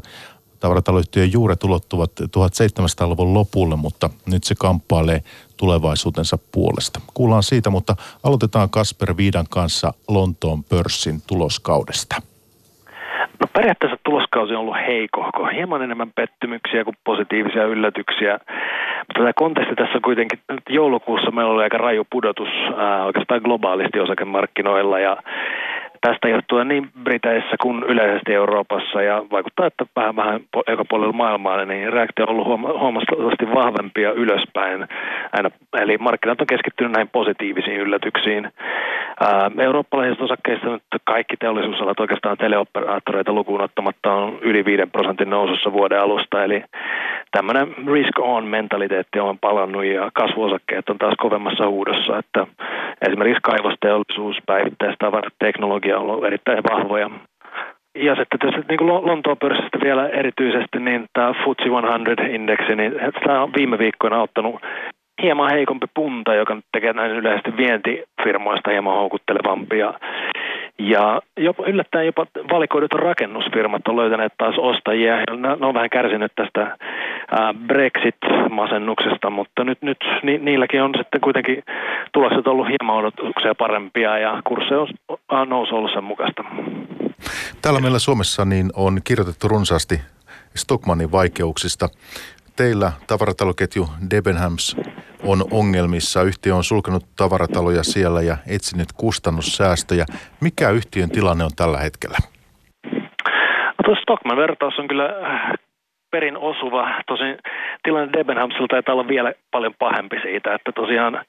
[0.60, 5.20] Tavarataloyhtiön juuret ulottuvat 1700-luvun lopulle, mutta nyt se kamppailee
[5.58, 7.00] tulevaisuutensa puolesta.
[7.13, 12.15] Kuullaan siitä, mutta aloitetaan Kasper Viidan kanssa Lontoon pörssin tuloskaudesta.
[13.39, 18.39] No periaatteessa tuloskausi on ollut heikohko, hieman enemmän pettymyksiä kuin positiivisia yllätyksiä.
[19.08, 20.39] Mutta tämä konteksti tässä kuitenkin,
[20.70, 25.17] joulukuussa meillä oli aika raju pudotus ää, oikeastaan globaalisti osakemarkkinoilla ja
[26.01, 31.65] tästä johtuen niin Briteissä kuin yleisesti Euroopassa ja vaikuttaa, että vähän vähän joka puolella maailmaa,
[31.65, 32.47] niin reaktio on ollut
[32.79, 34.88] huomattavasti vahvempia ylöspäin.
[35.31, 38.51] Aina, eli markkinat on keskittynyt näihin positiivisiin yllätyksiin.
[39.60, 46.01] Eurooppalaisista osakkeista nyt kaikki teollisuusalat oikeastaan teleoperaattoreita lukuun ottamatta on yli 5 prosentin nousussa vuoden
[46.01, 46.63] alusta, eli
[47.31, 52.47] tämmöinen risk on mentaliteetti on palannut ja kasvuosakkeet on taas kovemmassa huudossa, että
[53.07, 57.10] esimerkiksi kaivosteollisuus, päivittäistavarat, teknologia on ollut erittäin vahvoja.
[57.95, 62.93] Ja sitten tässä niin kuin Lontoon pörssistä vielä erityisesti, niin tämä FTSE 100-indeksi, niin
[63.26, 64.62] tämä on viime viikkoina ottanut
[65.21, 69.93] hieman heikompi punta, joka tekee näin yleisesti vientifirmoista hieman houkuttelevampia.
[70.79, 75.15] Ja jopa, yllättäen jopa valikoidut rakennusfirmat on löytäneet taas ostajia.
[75.15, 76.77] Ne on vähän kärsinyt tästä
[77.67, 81.63] Brexit-masennuksesta, mutta nyt, nyt ni, niilläkin on sitten kuitenkin
[82.13, 84.73] tulokset ollut hieman odotuksia parempia ja kurssi
[85.29, 86.43] on nousu ollut sen mukaista.
[87.61, 90.01] Täällä meillä Suomessa niin on kirjoitettu runsaasti
[90.55, 91.89] Stockmannin vaikeuksista.
[92.58, 94.76] Teillä tavarataloketju Debenhams
[95.24, 96.24] on ongelmissa.
[96.24, 100.06] Yhtiö on sulkenut tavarataloja siellä ja etsinyt kustannussäästöjä.
[100.41, 102.17] Mikä yhtiön tilanne on tällä hetkellä?
[103.86, 105.10] Tuo Stockman vertaus on kyllä
[106.12, 107.02] perin osuva.
[107.08, 107.38] Tosin
[107.84, 111.26] tilanne Debenhamsilla taitaa olla vielä paljon pahempi siitä, että tosiaan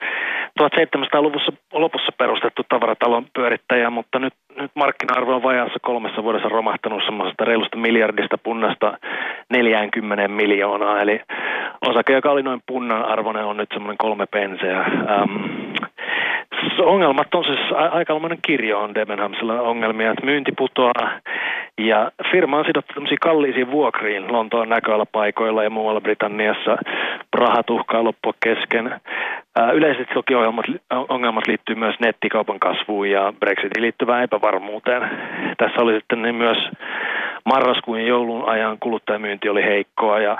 [0.62, 7.44] 1700-luvussa lopussa perustettu tavaratalon pyörittäjä, mutta nyt, nyt markkina-arvo on vajaassa kolmessa vuodessa romahtanut semmoisesta
[7.44, 8.98] reilusta miljardista punnasta
[9.50, 11.00] 40 miljoonaa.
[11.00, 11.20] Eli
[11.80, 14.80] osake, joka oli noin punnan arvoinen, on nyt semmoinen kolme penseä.
[14.80, 15.67] Ähm,
[16.78, 21.10] ongelmat on siis aikamoinen kirjo on Debenhamsilla ongelmia, että myynti putoaa
[21.78, 26.78] ja firma on sidottu tämmöisiin kalliisiin vuokriin Lontoon näköalapaikoilla ja muualla Britanniassa.
[27.34, 29.00] Rahat uhkaa loppua kesken.
[29.74, 30.64] Yleisesti toki ongelmat,
[31.08, 35.02] ongelmat liittyy myös nettikaupan kasvuun ja Brexitiin liittyvään epävarmuuteen.
[35.58, 36.58] Tässä oli sitten niin myös
[37.44, 40.38] marraskuun ja joulun ajan kuluttajamyynti oli heikkoa ja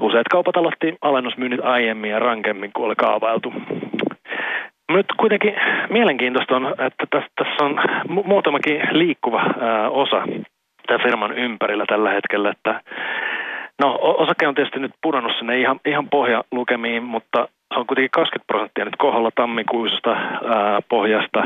[0.00, 3.52] useat kaupat aloitti alennusmyynnit aiemmin ja rankemmin kuin oli kaavailtu.
[4.92, 5.54] Nyt kuitenkin
[5.90, 7.80] mielenkiintoista on, että tässä, tässä on
[8.24, 10.22] muutamakin liikkuva ää, osa
[10.86, 12.80] tämän firman ympärillä tällä hetkellä, että
[13.82, 18.46] no osake on tietysti nyt pudonnut sinne ihan, ihan pohjalukemiin, mutta se on kuitenkin 20
[18.46, 21.42] prosenttia nyt koholla tammikuisesta ää, pohjasta.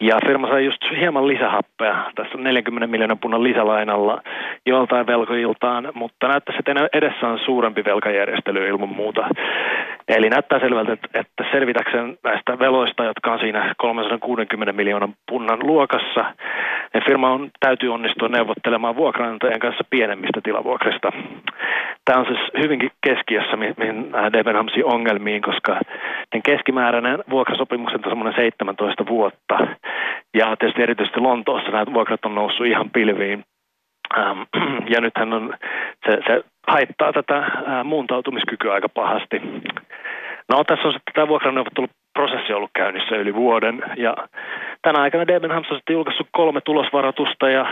[0.00, 4.22] Ja firma sai just hieman lisähappea tässä 40 miljoonan punnan lisälainalla
[4.66, 9.28] joltain velkojiltaan, mutta näyttäisi, että edessä on suurempi velkajärjestely ilman muuta.
[10.16, 16.34] Eli näyttää selvältä, että, selvitäkseen näistä veloista, jotka on siinä 360 miljoonan punnan luokassa,
[16.94, 21.12] niin firma on, täytyy onnistua neuvottelemaan vuokranantajien kanssa pienemmistä tilavuokrista.
[22.04, 25.80] Tämä on siis hyvinkin keskiössä, mihin Debenhamsin ongelmiin, koska
[26.44, 29.58] keskimääräinen vuokrasopimuksen on semmoinen 17 vuotta.
[30.34, 33.44] Ja tietysti erityisesti Lontoossa nämä vuokrat on noussut ihan pilviin.
[34.18, 34.40] Ähm,
[34.94, 35.54] ja nythän on,
[36.06, 37.50] se, se haittaa tätä
[37.84, 39.40] muuntautumiskykyä aika pahasti.
[40.48, 44.16] No tässä on sitten tämä vuokranneuvotteluprosessi ollut käynnissä yli vuoden ja
[44.82, 47.66] tänä aikana Debenhams on sitten julkaissut kolme tulosvaroitusta ja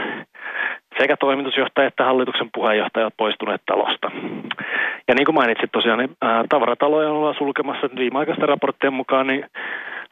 [0.98, 4.10] sekä toimitusjohtaja että hallituksen puheenjohtaja ovat poistuneet talosta.
[5.08, 9.46] Ja niin kuin mainitsit tosiaan, niin ää, tavarataloja ollaan sulkemassa viimeaikaisten raporttien mukaan, niin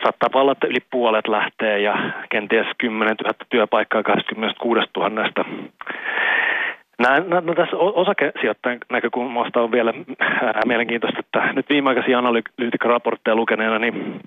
[0.02, 1.96] saattaa olla, että yli puolet lähtee ja
[2.30, 5.10] kenties 10 000 työpaikkaa 26 000.
[6.98, 13.78] Näin, no, no tässä osakesijoittajan näkökulmasta on vielä ää, mielenkiintoista, että nyt viimeaikaisia analyytikkaraportteja lukeneena,
[13.78, 14.20] niin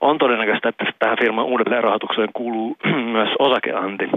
[0.00, 2.76] on todennäköistä, että tähän firman uudelleen rahoitukseen kuuluu
[3.16, 4.08] myös osakeanti.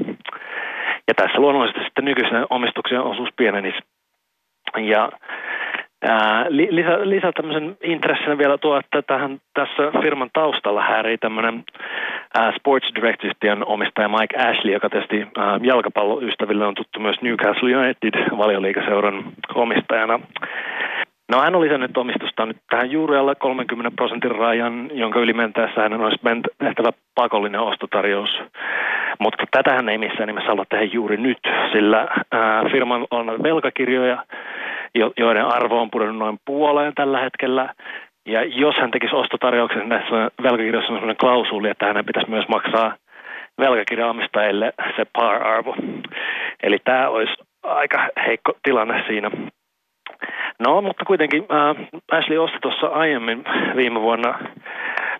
[1.08, 3.80] Ja tässä luonnollisesti sitten nykyisen omistuksen osuus pienenisi.
[4.78, 5.10] Ja
[6.50, 11.64] lisä, lisä tämmöisen intressinä vielä tuo, että tähän, tässä firman taustalla häirii tämmöinen
[12.56, 15.28] Sports Direct-yhtiön omistaja Mike Ashley, joka tietysti
[15.62, 19.24] jalkapalloystäville on tuttu myös Newcastle United valioliikaseuran
[19.56, 20.20] omistajana.
[21.30, 25.82] No hän on lisännyt omistusta nyt tähän juuri alle 30 prosentin rajan, jonka yli mentäessä
[25.82, 26.20] hänen olisi
[26.58, 28.42] tehtävä pakollinen ostotarjous.
[29.20, 31.38] Mutta tätähän ei missään nimessä halua tehdä juuri nyt,
[31.72, 34.24] sillä ää, firman on velkakirjoja,
[35.18, 37.74] joiden arvo on pudonnut noin puoleen tällä hetkellä.
[38.26, 42.48] Ja jos hän tekisi ostotarjouksen niin näissä velkakirjoissa on sellainen klausuli, että hänen pitäisi myös
[42.48, 42.96] maksaa
[43.60, 45.76] velkakirjaomistajille se par-arvo.
[46.64, 49.32] Eli tämä olisi aika heikko tilanne siinä.
[50.60, 53.44] No, mutta kuitenkin äh, Ashley osti tuossa aiemmin
[53.76, 54.40] viime vuonna,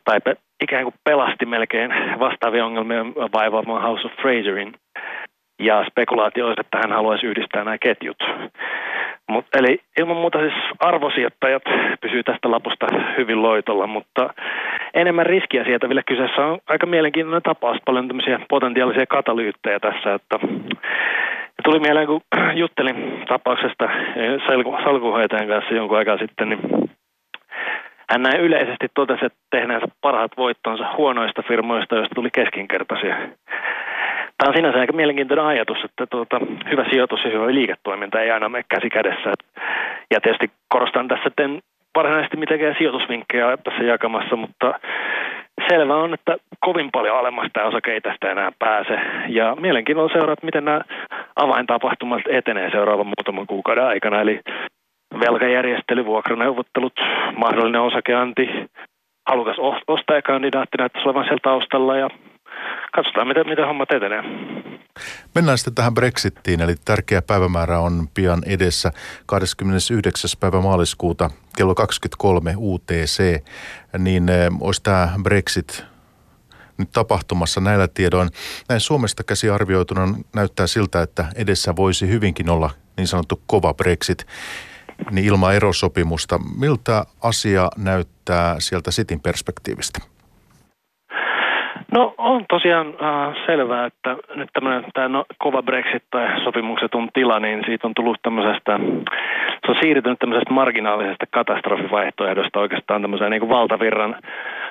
[0.06, 4.74] tai pe- ikään kuin pelasti melkein vastaavia ongelmia vaivaamaan House of Fraserin.
[5.60, 8.18] Ja spekulaatio olisi, että hän haluaisi yhdistää nämä ketjut.
[9.30, 11.64] Mut, eli ilman muuta siis arvosijoittajat
[12.02, 14.34] pysyy tästä lapusta hyvin loitolla, mutta
[14.94, 20.40] enemmän riskiä sieltä vielä kyseessä on aika mielenkiintoinen tapaus, paljon tämmöisiä potentiaalisia katalyyttejä tässä, että
[21.70, 22.22] tuli mieleen, kun
[22.64, 23.90] juttelin tapauksesta
[24.84, 26.60] salkuhoitajan kanssa jonkun aikaa sitten, niin
[28.10, 33.16] hän näin yleisesti totesi, että tehneensä parhaat voittonsa huonoista firmoista, joista tuli keskinkertaisia.
[34.38, 36.40] Tämä on sinänsä aika mielenkiintoinen ajatus, että tuota,
[36.72, 39.34] hyvä sijoitus ja hyvä liiketoiminta ei aina mene käsi kädessä.
[40.12, 41.60] Ja tietysti korostan tässä, että en
[41.96, 44.74] varsinaisesti mitenkään sijoitusvinkkejä tässä jakamassa, mutta
[45.70, 49.00] selvä on, että kovin paljon alemmas tämä osake ei tästä enää pääse.
[49.28, 50.82] Ja mielenkiinnolla seuraa, että miten nämä
[51.36, 54.22] avaintapahtumat etenee seuraavan muutaman kuukauden aikana.
[54.22, 54.40] Eli
[55.20, 56.94] velkajärjestely, vuokraneuvottelut,
[57.36, 58.50] mahdollinen osakeanti,
[59.30, 62.10] halukas ostajakandidaatti näyttäisi olevan siellä taustalla ja
[62.96, 64.24] katsotaan, miten, miten hommat etenee.
[65.36, 68.92] Mennään sitten tähän Brexittiin, eli tärkeä päivämäärä on pian edessä
[69.26, 70.30] 29.
[70.40, 73.44] päivä maaliskuuta kello 23 UTC,
[73.98, 75.86] niin eh, olisi tämä Brexit
[76.78, 78.30] nyt tapahtumassa näillä tiedoin.
[78.70, 84.28] Näin Suomesta käsi arvioituna näyttää siltä, että edessä voisi hyvinkin olla niin sanottu kova Brexit
[85.12, 86.40] niin ilman erosopimusta.
[86.58, 90.00] Miltä asia näyttää sieltä Sitin perspektiivistä?
[91.92, 97.40] No on tosiaan äh, selvää, että nyt tämmöinen tämä no, kova Brexit tai sopimuksetun tila,
[97.40, 98.80] niin siitä on tullut tämmöisestä,
[99.66, 104.16] se on siirtynyt tämmöisestä marginaalisesta katastrofivaihtoehdosta oikeastaan tämmöiseen niin kuin valtavirran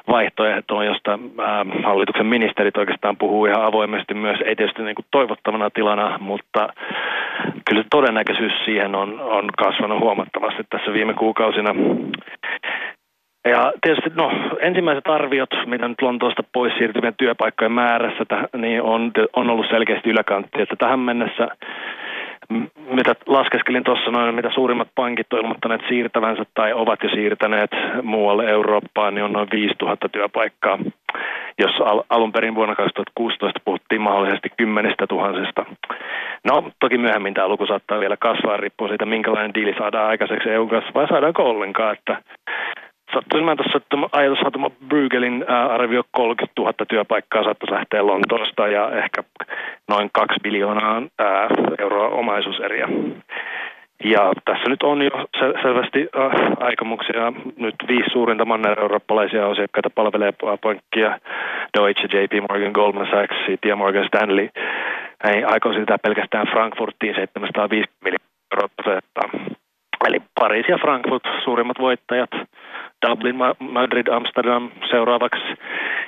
[0.08, 5.70] vaihtoehtoon, josta äh, hallituksen ministerit oikeastaan puhuu ihan avoimesti myös, ei tietysti niin kuin toivottavana
[5.70, 6.68] tilana, mutta
[7.68, 11.74] kyllä todennäköisyys siihen on, on kasvanut huomattavasti tässä viime kuukausina.
[13.44, 18.24] Ja tietysti no, ensimmäiset arviot, mitä nyt Lontoosta pois siirtyvien työpaikkojen määrässä,
[18.56, 20.62] niin on, on ollut selkeästi yläkantti.
[20.62, 21.48] Että tähän mennessä,
[22.90, 27.70] mitä laskeskelin tuossa noin, mitä suurimmat pankit on ilmoittaneet siirtävänsä tai ovat jo siirtäneet
[28.02, 30.78] muualle Eurooppaan, niin on noin 5000 työpaikkaa.
[31.58, 35.64] Jos al- alun perin vuonna 2016 puhuttiin mahdollisesti kymmenistä tuhansista.
[36.44, 40.66] No, toki myöhemmin tämä luku saattaa vielä kasvaa, riippuu siitä, minkälainen diili saadaan aikaiseksi EU
[40.66, 42.22] kanssa, vai saadaanko ollenkaan, että
[43.14, 43.96] Sattuin mä tuossa, että
[44.88, 49.22] Bruegelin arvio 30 000 työpaikkaa saattaisi lähteä Lontoosta ja ehkä
[49.88, 51.02] noin 2 biljoonaa
[51.78, 52.88] euroa omaisuuseriä.
[54.04, 55.10] Ja tässä nyt on jo
[55.62, 56.08] selvästi
[56.60, 57.32] aikomuksia.
[57.56, 61.18] Nyt viisi suurinta manner-eurooppalaisia asiakkaita palvelee pankkia
[61.78, 64.48] Deutsche, JP Morgan, Goldman Sachs, ja Morgan Stanley.
[65.24, 68.68] Ei aikoo sitä pelkästään Frankfurtiin 750 miljoonaa euroa
[70.06, 72.30] Eli Pariisi ja Frankfurt suurimmat voittajat,
[73.06, 75.44] Dublin, Madrid, Amsterdam seuraavaksi.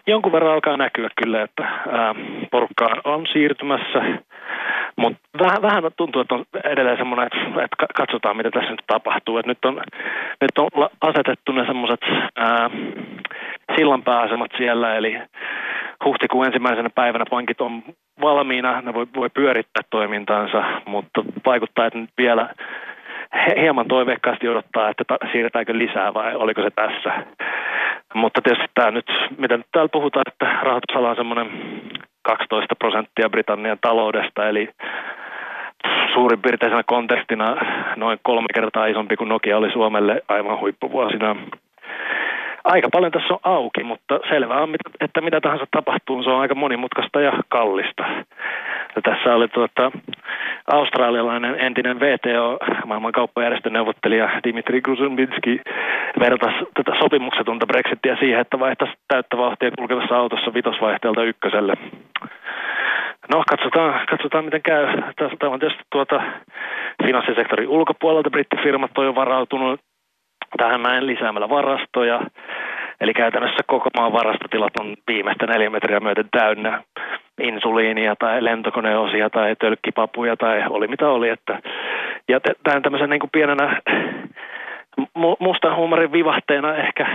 [0.06, 2.14] Jonkun verran alkaa näkyä kyllä, että ää,
[2.50, 4.02] porukka on siirtymässä,
[4.96, 9.38] mutta vähän, vähän tuntuu, että on edelleen semmoinen, että, että katsotaan mitä tässä nyt tapahtuu.
[9.38, 9.82] Et nyt, on,
[10.40, 12.00] nyt on asetettu ne semmoiset
[13.76, 15.20] sillanpääasemat siellä, eli
[16.04, 17.82] huhtikuun ensimmäisenä päivänä pankit on
[18.20, 22.48] valmiina, ne voi, voi pyörittää toimintaansa, mutta vaikuttaa, että nyt vielä
[23.60, 27.12] hieman toiveikkaasti odottaa, että ta- siirretäänkö lisää vai oliko se tässä.
[28.14, 29.06] Mutta tietysti tämä nyt,
[29.38, 31.50] mitä nyt täällä puhutaan, että rahoitusala on semmoinen
[32.22, 34.68] 12 prosenttia Britannian taloudesta, eli
[36.12, 37.56] suurin piirtein kontekstina
[37.96, 41.36] noin kolme kertaa isompi kuin Nokia oli Suomelle aivan huippuvuosina
[42.64, 46.54] aika paljon tässä on auki, mutta selvää on, että mitä tahansa tapahtuu, se on aika
[46.54, 48.02] monimutkaista ja kallista.
[48.96, 49.92] Ja tässä oli tuota,
[50.72, 55.60] australialainen entinen VTO, maailman kauppajärjestön neuvottelija Dimitri Gruzunbinski,
[56.20, 61.74] vertasi tätä sopimuksetonta Brexitia siihen, että vaihtaisi täyttä vauhtia kulkevassa autossa vitosvaihteelta ykköselle.
[63.32, 64.86] No, katsotaan, katsotaan miten käy.
[65.38, 66.22] Tämä on tietysti tuota
[67.06, 68.30] finanssisektorin ulkopuolelta.
[68.30, 69.80] Brittifirmat on jo varautunut
[70.56, 72.20] tähän näin lisäämällä varastoja.
[73.00, 76.82] Eli käytännössä koko maan varastotilat on viimeistä neljä metriä myöten täynnä
[77.40, 81.28] insuliinia tai lentokoneosia tai tölkkipapuja tai oli mitä oli.
[81.28, 81.58] Että,
[82.28, 83.80] ja tämän tämmöisen niin kuin pienenä
[85.38, 87.06] mustan huumorin vivahteena ehkä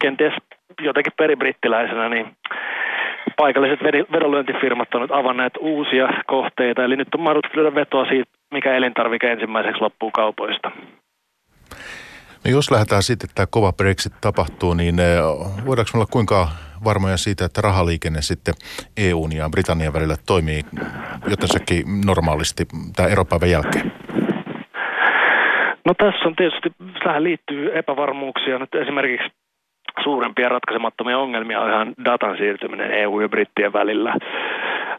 [0.00, 0.32] kenties
[0.80, 2.26] jotenkin peribrittiläisenä, niin
[3.36, 3.80] paikalliset
[4.12, 9.80] vedonlyöntifirmat on nyt avanneet uusia kohteita, eli nyt on mahdollista vetoa siitä, mikä elintarvike ensimmäiseksi
[9.80, 10.70] loppuu kaupoista.
[12.44, 15.18] No jos lähdetään sitten, että tämä kova Brexit tapahtuu, niin eh,
[15.66, 16.48] voidaanko olla kuinka
[16.84, 18.54] varmoja siitä, että rahaliikenne sitten
[18.96, 20.62] EUn ja Britannian välillä toimii
[21.30, 23.92] jotensakin normaalisti tämän eropäivän jälkeen?
[25.84, 26.72] No tässä on tietysti,
[27.04, 28.58] tähän liittyy epävarmuuksia.
[28.58, 29.28] Nyt esimerkiksi
[30.02, 34.14] suurempia ratkaisemattomia ongelmia on ihan datan siirtyminen EU ja Brittien välillä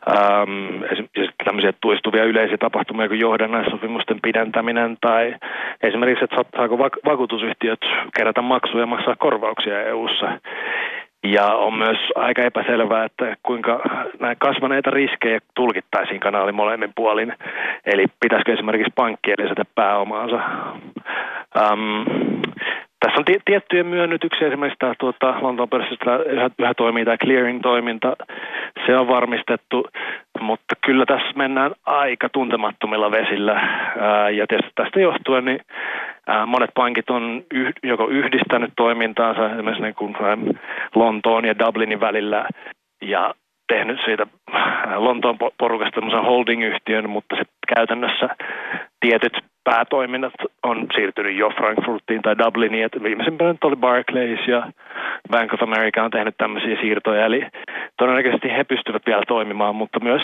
[0.10, 5.36] ähm, esimerkiksi tämmöisiä tuistuvia yleisiä tapahtumia kuin johdannaissopimusten pidentäminen tai
[5.84, 7.80] esimerkiksi, että saako vakuutusyhtiöt
[8.18, 10.40] kerätä maksuja ja maksaa korvauksia EU-ssa.
[11.24, 13.82] Ja on myös aika epäselvää, että kuinka
[14.20, 17.34] näitä kasvaneita riskejä tulkittaisiin kanaali molemmin puolin.
[17.86, 20.40] Eli pitäisikö esimerkiksi pankkien lisätä pääomaansa.
[21.56, 22.06] Um,
[23.04, 28.16] tässä on tiettyjä myönnytyksiä, esimerkiksi tämä tuota, Lontoon pörssistä yhä, yhä toimii tämä clearing-toiminta,
[28.86, 29.88] se on varmistettu,
[30.40, 33.54] mutta kyllä tässä mennään aika tuntemattomilla vesillä.
[33.54, 35.60] Ää, ja tietysti tästä johtuen niin
[36.28, 40.16] ää, monet pankit on yh, joko yhdistänyt toimintaansa esimerkiksi niin kuin
[40.96, 42.48] Lontoon ja Dublinin välillä
[43.02, 43.34] ja
[43.68, 44.28] tehnyt siitä
[44.96, 47.44] Lontoon porukasta holding-yhtiön, mutta se
[47.76, 48.30] käytännössä
[49.00, 50.34] tietyt päätoiminnat
[50.64, 54.72] on siirtynyt jo Frankfurtiin tai Dubliniin, että viimeisimpänä oli Barclays ja
[55.32, 57.46] Bank of America on tehnyt tämmöisiä siirtoja, eli
[57.98, 60.22] todennäköisesti he pystyvät vielä toimimaan, mutta myös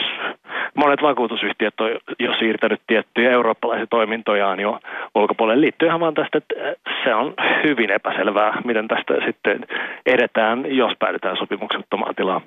[0.76, 4.80] monet vakuutusyhtiöt on jo siirtänyt tiettyjä eurooppalaisia toimintojaan jo
[5.16, 6.56] ulkopuolelle liittyen ihan vaan tästä, että
[7.04, 7.34] se on
[7.64, 9.66] hyvin epäselvää, miten tästä sitten
[10.06, 12.42] edetään, jos päädytään sopimuksettomaan tilaan.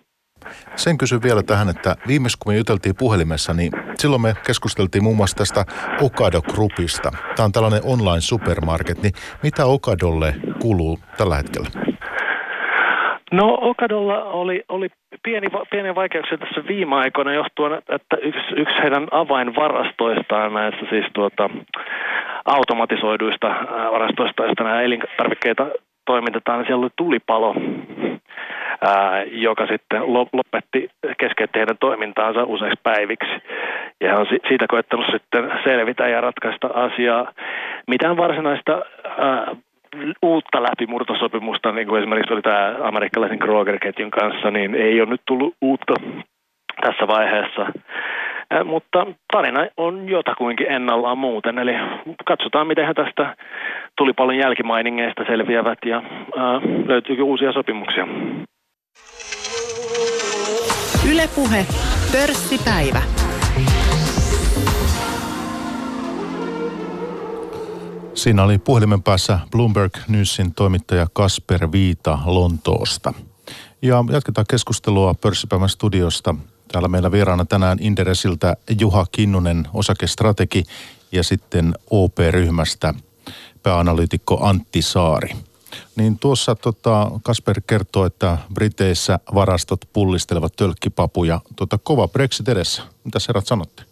[0.77, 5.17] Sen kysyn vielä tähän, että viimeis kun me juteltiin puhelimessa, niin silloin me keskusteltiin muun
[5.17, 5.65] muassa tästä
[6.03, 7.11] Okado Groupista.
[7.37, 9.13] Tämä on tällainen online supermarket, niin
[9.43, 11.69] mitä Okadolle kuuluu tällä hetkellä?
[13.33, 14.89] No Okadolla oli, oli
[15.23, 21.51] pieni, pieniä vaikeuksia tässä viime aikoina johtuen, että yksi, yksi heidän avainvarastoistaan näissä siis tuota,
[22.45, 23.49] automatisoiduista
[23.93, 25.67] varastoista, joista nämä elintarvikkeita
[26.07, 27.55] toimitetaan, niin siellä oli tulipalo,
[28.83, 30.03] ää, joka sitten
[30.33, 33.33] lopetti, keskeytti heidän toimintaansa useiksi päiviksi.
[34.01, 37.33] Ja he on siitä koettanut sitten selvitä ja ratkaista asiaa.
[37.87, 38.83] Mitään varsinaista
[39.19, 39.47] ää,
[40.23, 45.55] uutta läpimurtosopimusta, niin kuin esimerkiksi oli tämä amerikkalaisen Kroger-ketjun kanssa, niin ei ole nyt tullut
[45.63, 45.95] uutta
[46.81, 47.67] tässä vaiheessa.
[48.65, 51.75] Mutta tarina on jotakuinkin ennallaan muuten, eli
[52.25, 53.37] katsotaan miten tästä
[53.97, 56.03] tulipalon jälkimainingeista selviävät ja
[56.37, 58.07] ää, löytyykö uusia sopimuksia.
[61.11, 61.67] Ylepuhe
[62.13, 63.03] pörssipäivä.
[68.15, 73.15] Siinä oli puhelimen päässä Bloomberg Newsin toimittaja Kasper Viita Lontoosta.
[73.83, 76.35] Ja jatketaan keskustelua pörssipäivän studiosta.
[76.73, 80.65] Täällä meillä vieraana tänään Inderesiltä Juha Kinnunen, osakestrategi,
[81.13, 82.95] ja sitten OP-ryhmästä
[83.63, 85.31] pääanalyytikko Antti Saari.
[85.97, 91.41] Niin tuossa tota, Kasper kertoo, että Briteissä varastot pullistelevat tölkkipapuja.
[91.57, 92.83] Tota, kova Brexit edessä.
[93.05, 93.83] Mitä herrat sanotte?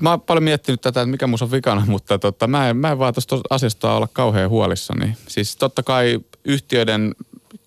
[0.00, 2.90] Mä oon paljon miettinyt tätä, että mikä mun on vikana, mutta tota, mä, en, mä
[2.90, 5.16] en vaan tuosta asiasta olla kauhean huolissani.
[5.28, 7.14] Siis totta kai yhtiöiden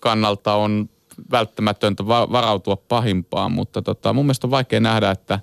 [0.00, 0.88] kannalta on
[1.30, 5.40] välttämätöntä varautua pahimpaan, mutta tota, mun mielestä on vaikea nähdä, että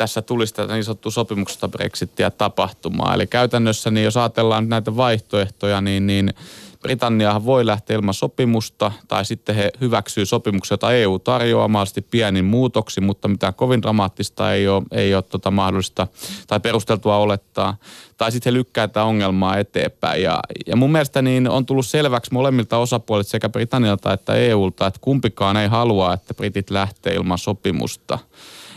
[0.00, 3.14] tässä tulisi tätä niin sanottua sopimuksesta Brexitia tapahtumaan.
[3.14, 6.34] Eli käytännössä, niin jos ajatellaan näitä vaihtoehtoja, niin, niin
[6.80, 12.44] Britanniahan voi lähteä ilman sopimusta, tai sitten he hyväksyy sopimuksia, jota EU tarjoaa mahdollisesti pienin
[12.44, 16.06] muutoksi, mutta mitään kovin dramaattista ei ole, ei ole tota mahdollista
[16.46, 17.76] tai perusteltua olettaa.
[18.16, 20.22] Tai sitten he lykkää tätä ongelmaa eteenpäin.
[20.22, 25.00] Ja, ja mun mielestä niin on tullut selväksi molemmilta osapuolilta sekä Britannialta että EUlta, että
[25.00, 28.18] kumpikaan ei halua, että Britit lähtee ilman sopimusta.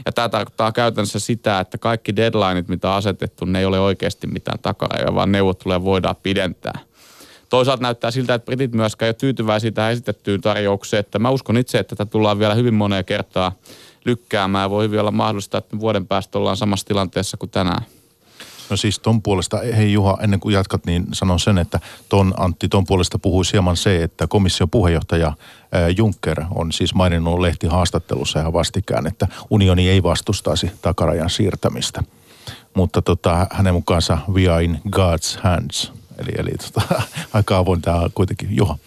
[0.05, 4.27] Ja tämä tarkoittaa käytännössä sitä, että kaikki deadlineit, mitä on asetettu, ne ei ole oikeasti
[4.27, 6.79] mitään takarajoja, vaan neuvotteluja voidaan pidentää.
[7.49, 11.57] Toisaalta näyttää siltä, että britit myöskään ei ole tyytyväisiä tähän esitettyyn tarjoukseen, että mä uskon
[11.57, 13.51] itse, että tätä tullaan vielä hyvin moneen kertaa
[14.05, 14.69] lykkäämään.
[14.69, 17.81] Voi hyvin olla mahdollista, että vuoden päästä ollaan samassa tilanteessa kuin tänään.
[18.69, 22.67] No siis ton puolesta, hei Juha, ennen kuin jatkat, niin sanon sen, että ton Antti,
[22.67, 25.33] ton puolesta puhui hieman se, että komission puheenjohtaja
[25.97, 32.03] Juncker on siis maininnut lehtihaastattelussa ihan vastikään, että unioni ei vastustaisi takarajan siirtämistä.
[32.73, 35.91] Mutta tota, hänen mukaansa we are in God's hands.
[36.17, 37.01] Eli, eli tota,
[37.33, 38.55] aika avoin tämä kuitenkin.
[38.55, 38.77] Juha.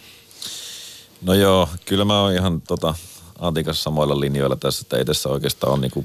[1.23, 2.95] No joo, kyllä mä oon ihan tota,
[3.39, 6.05] Antikas samoilla linjoilla tässä, että ei tässä oikeastaan ole niinku,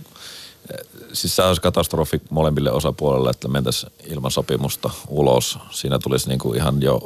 [1.13, 5.59] siis se olisi katastrofi molemmille osapuolille, että mentäisiin ilman sopimusta ulos.
[5.71, 7.01] Siinä tulisi niinku ihan jo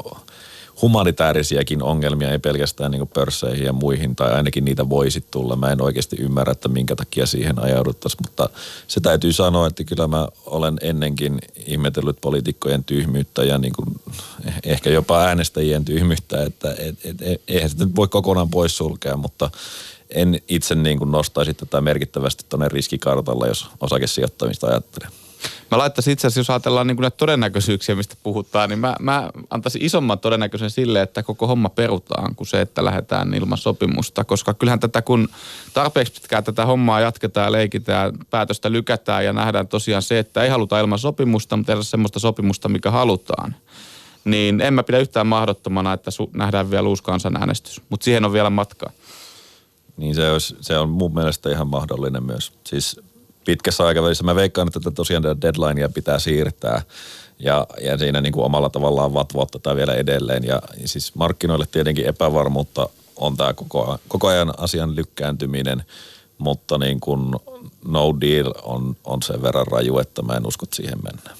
[0.81, 5.55] humanitaarisiakin ongelmia, ei pelkästään niin pörsseihin ja muihin, tai ainakin niitä voisi tulla.
[5.55, 8.49] Mä en oikeasti ymmärrä, että minkä takia siihen ajauduttaisiin, mutta
[8.87, 13.87] se täytyy sanoa, että kyllä mä olen ennenkin ihmetellyt poliitikkojen tyhmyyttä ja niin kuin
[14.63, 19.49] ehkä jopa äänestäjien tyhmyyttä, että et, et, et, eihän sitä voi kokonaan pois sulkea, mutta
[20.15, 25.09] en itse niin kuin nostaisi tätä merkittävästi tuonne riskikartalla, jos osakesijoittamista ajattelee.
[25.71, 29.81] Mä laittaisin itse asiassa, jos ajatellaan niin näitä todennäköisyyksiä, mistä puhutaan, niin mä, mä antaisin
[29.81, 34.23] isomman todennäköisen sille, että koko homma perutaan kuin se, että lähdetään ilman sopimusta.
[34.23, 35.29] Koska kyllähän tätä, kun
[35.73, 40.49] tarpeeksi pitkään tätä hommaa jatketaan ja leikitään, päätöstä lykätään ja nähdään tosiaan se, että ei
[40.49, 43.55] haluta ilman sopimusta, mutta tehdä semmoista sopimusta, mikä halutaan.
[44.25, 47.81] Niin en mä pidä yhtään mahdottomana, että su- nähdään vielä uusi kansanäänestys.
[47.89, 48.91] Mutta siihen on vielä matkaa.
[49.97, 52.51] Niin se, olisi, se on mun mielestä ihan mahdollinen myös.
[52.67, 52.99] Siis
[53.45, 54.23] pitkässä aikavälissä.
[54.23, 56.81] Mä veikkaan, että tätä tosiaan deadlinea pitää siirtää
[57.39, 60.43] ja, ja siinä niin kuin omalla tavallaan vatvoa tätä vielä edelleen.
[60.43, 65.85] Ja, siis markkinoille tietenkin epävarmuutta on tämä koko, koko ajan asian lykkääntyminen,
[66.37, 67.35] mutta niin kuin
[67.87, 71.37] no deal on, on sen verran raju, että mä en usko, että siihen mennään.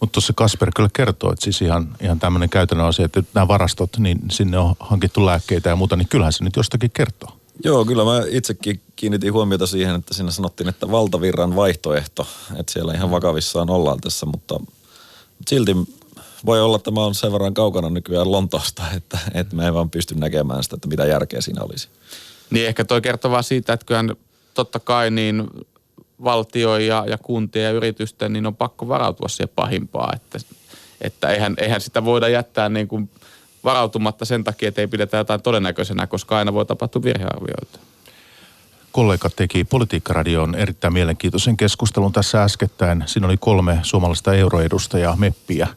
[0.00, 3.98] Mutta tuossa Kasper kyllä kertoo, että siis ihan, ihan tämmöinen käytännön asia, että nämä varastot,
[3.98, 7.41] niin sinne on hankittu lääkkeitä ja muuta, niin kyllähän se nyt jostakin kertoo.
[7.64, 12.26] Joo, kyllä mä itsekin kiinnitin huomiota siihen, että siinä sanottiin, että valtavirran vaihtoehto,
[12.56, 14.60] että siellä ihan vakavissaan ollaan tässä, mutta
[15.48, 15.76] silti
[16.46, 19.90] voi olla, että mä oon sen verran kaukana nykyään Lontoosta, että, että mä en vaan
[19.90, 21.88] pysty näkemään sitä, että mitä järkeä siinä olisi.
[22.50, 24.16] Niin ehkä toi kertoo vaan siitä, että kyllähän
[24.54, 25.48] totta kai niin
[26.24, 30.38] valtio ja, ja kuntien ja yritysten, niin on pakko varautua siihen pahimpaan, että,
[31.00, 33.10] että eihän, eihän sitä voida jättää niin kuin
[33.64, 37.78] varautumatta sen takia, että ei pidetä jotain todennäköisenä, koska aina voi tapahtua virhearvioita.
[38.92, 43.04] kollega teki Politiikkaradioon erittäin mielenkiintoisen keskustelun tässä äskettäin.
[43.06, 45.68] Siinä oli kolme suomalaista euroedustajaa, meppiä.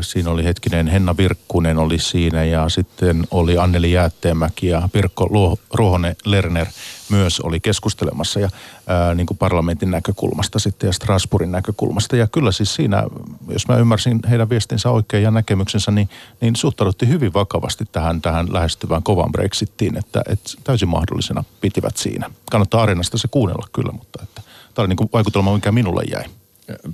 [0.00, 6.16] Siinä oli hetkinen Henna Virkkunen oli siinä ja sitten oli Anneli Jäätteenmäki ja Pirkko Ruohonen
[6.24, 6.66] Lerner
[7.10, 8.48] myös oli keskustelemassa ja
[8.86, 12.16] ää, niin kuin parlamentin näkökulmasta sitten ja Strasbourgin näkökulmasta.
[12.16, 13.04] Ja kyllä siis siinä,
[13.48, 16.08] jos mä ymmärsin heidän viestinsä oikein ja näkemyksensä, niin,
[16.40, 22.30] niin suhtauduttiin hyvin vakavasti tähän, tähän lähestyvään kovan Brexittiin, että, että täysin mahdollisena pitivät siinä.
[22.50, 24.42] Kannattaa arenasta se kuunnella kyllä, mutta että,
[24.74, 26.24] tämä oli niin kuin vaikutelma, mikä minulle jäi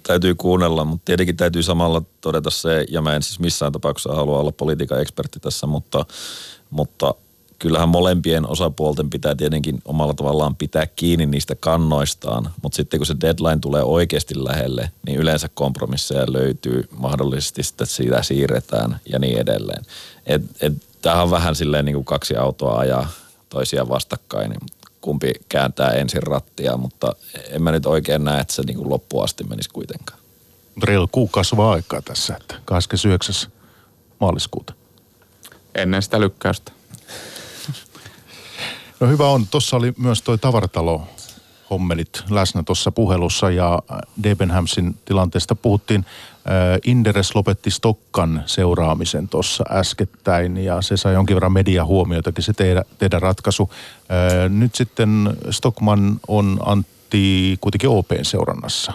[0.03, 4.39] täytyy kuunnella, mutta tietenkin täytyy samalla todeta se, ja mä en siis missään tapauksessa halua
[4.39, 6.07] olla politiikan ekspertti tässä, mutta,
[6.71, 7.15] mutta
[7.59, 13.17] kyllähän molempien osapuolten pitää tietenkin omalla tavallaan pitää kiinni niistä kannoistaan, mutta sitten kun se
[13.21, 19.85] deadline tulee oikeasti lähelle, niin yleensä kompromisseja löytyy, mahdollisesti sitten siitä siirretään ja niin edelleen.
[20.27, 23.09] Et, et, tämähän on vähän silleen niin kuin kaksi autoa ajaa
[23.49, 24.61] toisia vastakkain, niin
[25.01, 27.17] kumpi kääntää ensin rattia, mutta
[27.51, 30.19] en mä nyt oikein näe, että se niin kuin loppuun asti menisi kuitenkaan.
[30.83, 33.53] Reilu kuukausi vaan aikaa tässä, että 29.
[34.21, 34.75] maaliskuuta.
[35.75, 36.73] Ennen sitä lykkäystä.
[39.01, 39.47] No hyvä on.
[39.47, 41.03] Tuossa oli myös toi tavaratalo
[41.71, 43.83] hommelit läsnä tuossa puhelussa ja
[44.23, 46.07] Debenhamsin tilanteesta puhuttiin.
[46.85, 53.23] Inderes lopetti Stokkan seuraamisen tuossa äskettäin ja se sai jonkin verran mediahuomioitakin se teidän, teidän
[53.23, 53.71] ratkaisu.
[54.49, 58.93] Nyt sitten Stockman on Antti kuitenkin OPn seurannassa.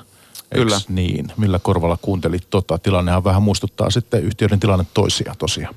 [0.54, 0.76] Kyllä.
[0.76, 1.28] Eks niin?
[1.38, 2.78] Millä korvalla kuuntelit tota?
[2.78, 5.76] Tilannehan vähän muistuttaa sitten yhtiöiden tilanne toisia tosiaan.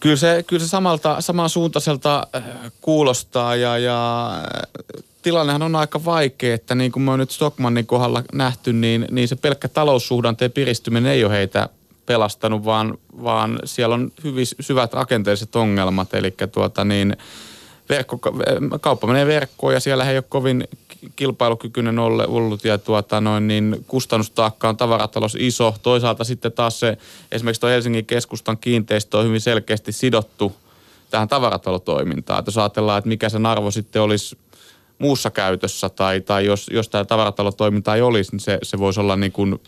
[0.00, 2.42] Kyllä se, kyllä se samalta, samansuuntaiselta äh,
[2.80, 4.30] kuulostaa ja, ja
[5.22, 9.28] tilannehan on aika vaikea, että niin kuin me on nyt Stockmannin kohdalla nähty, niin, niin
[9.28, 11.68] se pelkkä taloussuhdanteen piristyminen ei ole heitä
[12.06, 16.14] pelastanut, vaan, vaan siellä on hyvin syvät rakenteelliset ongelmat.
[16.14, 17.16] Eli tuota niin,
[17.88, 18.18] verkko,
[18.80, 20.68] kauppa menee verkkoon ja siellä ei ole kovin
[21.16, 25.74] kilpailukykyinen ollut ja tuota noin, niin kustannustaakka on tavaratalous iso.
[25.82, 26.98] Toisaalta sitten taas se
[27.32, 30.56] esimerkiksi tuo Helsingin keskustan kiinteistö on hyvin selkeästi sidottu
[31.10, 32.38] tähän tavaratalotoimintaan.
[32.38, 34.38] Että jos ajatellaan, että mikä sen arvo sitten olisi
[34.98, 39.16] muussa käytössä tai, tai jos, jos tämä tavaratalotoiminta ei olisi, niin se, se voisi olla
[39.16, 39.60] niin kuin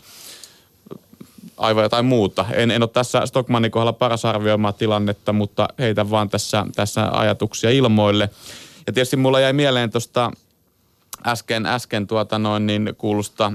[1.57, 2.45] aivan jotain muuta.
[2.53, 7.69] En, en ole tässä Stockmannin kohdalla paras arvioimaan tilannetta, mutta heitä vaan tässä, tässä ajatuksia
[7.69, 8.29] ilmoille.
[8.87, 10.31] Ja tietysti mulla jäi mieleen tuosta
[11.27, 13.51] äsken, äsken tuota noin niin kuulusta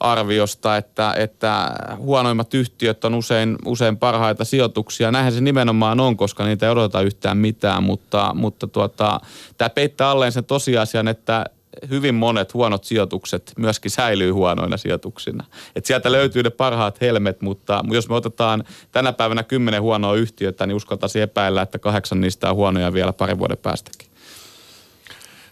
[0.00, 5.10] arviosta, että, että huonoimmat yhtiöt on usein, usein parhaita sijoituksia.
[5.10, 9.20] Näinhän se nimenomaan on, koska niitä ei odota yhtään mitään, mutta, mutta tuota,
[9.58, 11.44] tämä peittää alleen sen tosiasian, että
[11.90, 15.44] hyvin monet huonot sijoitukset myöskin säilyy huonoina sijoituksina.
[15.76, 20.66] Et sieltä löytyy ne parhaat helmet, mutta jos me otetaan tänä päivänä kymmenen huonoa yhtiötä,
[20.66, 24.09] niin uskaltaisiin epäillä, että kahdeksan niistä on huonoja vielä parin vuoden päästäkin.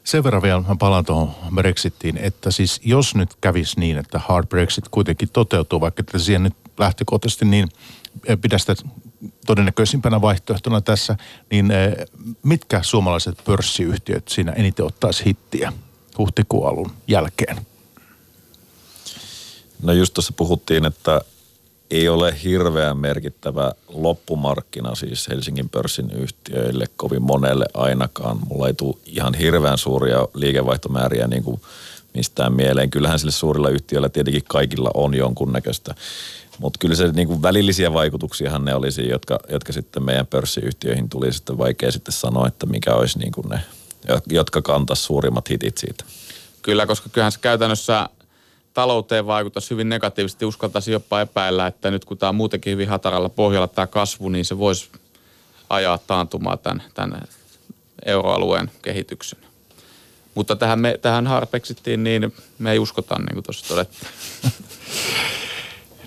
[0.09, 4.47] Sen verran vielä mä palaan tuohon Brexittiin, että siis jos nyt kävisi niin, että hard
[4.47, 7.69] Brexit kuitenkin toteutuu, vaikka että siihen nyt lähtökohtaisesti niin
[8.27, 8.75] eh, pidä sitä
[9.47, 11.17] todennäköisimpänä vaihtoehtona tässä,
[11.51, 11.93] niin eh,
[12.43, 15.73] mitkä suomalaiset pörssiyhtiöt siinä eniten ottaisi hittiä
[16.19, 17.67] huhtikuun alun jälkeen?
[19.83, 21.21] No just tuossa puhuttiin, että
[21.91, 28.39] ei ole hirveän merkittävä loppumarkkina siis Helsingin pörssin yhtiöille kovin monelle ainakaan.
[28.49, 31.61] Mulla ei tule ihan hirveän suuria liikevaihtomääriä niin kuin
[32.15, 32.91] mistään mieleen.
[32.91, 35.95] Kyllähän sille suurilla yhtiöillä tietenkin kaikilla on jonkunnäköistä.
[36.59, 41.33] Mutta kyllä se niin kuin välillisiä vaikutuksiahan ne olisi, jotka, jotka sitten meidän pörssiyhtiöihin tuli
[41.33, 43.61] sitten vaikea sitten sanoa, että mikä olisi niin kuin ne,
[44.31, 46.05] jotka kantaisi suurimmat hitit siitä.
[46.63, 48.09] Kyllä, koska kyllähän se käytännössä
[48.75, 50.45] talouteen vaikuttaisi hyvin negatiivisesti.
[50.45, 54.45] Uskaltaisi jopa epäillä, että nyt kun tämä on muutenkin hyvin hataralla pohjalla tämä kasvu, niin
[54.45, 54.91] se voisi
[55.71, 57.23] ajaa taantumaa tämän, tämän
[58.05, 59.39] euroalueen kehityksen.
[60.35, 64.11] Mutta tähän, me, tähän harpeksittiin, niin me ei uskota, niin kuin tuossa todettiin.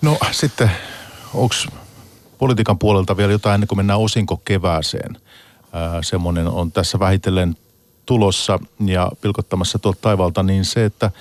[0.01, 0.71] No sitten,
[1.33, 1.55] onko
[2.37, 5.17] politiikan puolelta vielä jotain ennen kuin mennään osinko kevääseen?
[6.01, 7.57] semmoinen on tässä vähitellen
[8.05, 11.11] tulossa ja pilkottamassa tuolta taivalta, niin se, että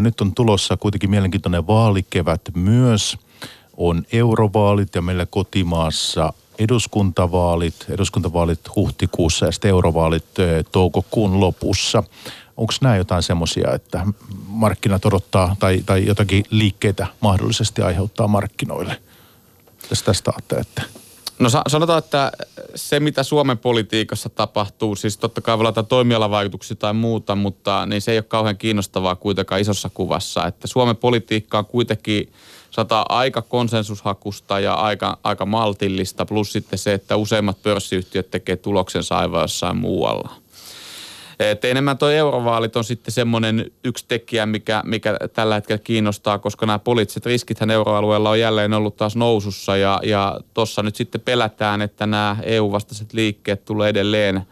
[0.00, 3.18] nyt on tulossa kuitenkin mielenkiintoinen vaalikevät myös.
[3.76, 10.24] On eurovaalit ja meillä kotimaassa eduskuntavaalit, eduskuntavaalit huhtikuussa ja sitten eurovaalit
[10.72, 12.02] toukokuun lopussa.
[12.56, 14.06] Onko nämä jotain semmoisia, että
[14.46, 19.02] markkinat odottaa tai, tai jotakin liikkeitä mahdollisesti aiheuttaa markkinoille?
[19.88, 21.01] Tästä, tästä ajattelette?
[21.42, 22.32] No sanotaan, että
[22.74, 28.02] se mitä Suomen politiikassa tapahtuu, siis totta kai voi olla toimialavaikutuksia tai muuta, mutta niin
[28.02, 30.46] se ei ole kauhean kiinnostavaa kuitenkaan isossa kuvassa.
[30.46, 32.32] Että Suomen politiikka on kuitenkin
[32.70, 39.18] sata aika konsensushakusta ja aika, aika maltillista, plus sitten se, että useimmat pörssiyhtiöt tekee tuloksensa
[39.18, 40.41] aivan jossain muualla.
[41.38, 46.66] Et enemmän tuo eurovaalit on sitten semmoinen yksi tekijä, mikä, mikä tällä hetkellä kiinnostaa, koska
[46.66, 51.82] nämä poliittiset riskithän euroalueella on jälleen ollut taas nousussa ja, ja tuossa nyt sitten pelätään,
[51.82, 54.42] että nämä EU-vastaiset liikkeet tulee edelleen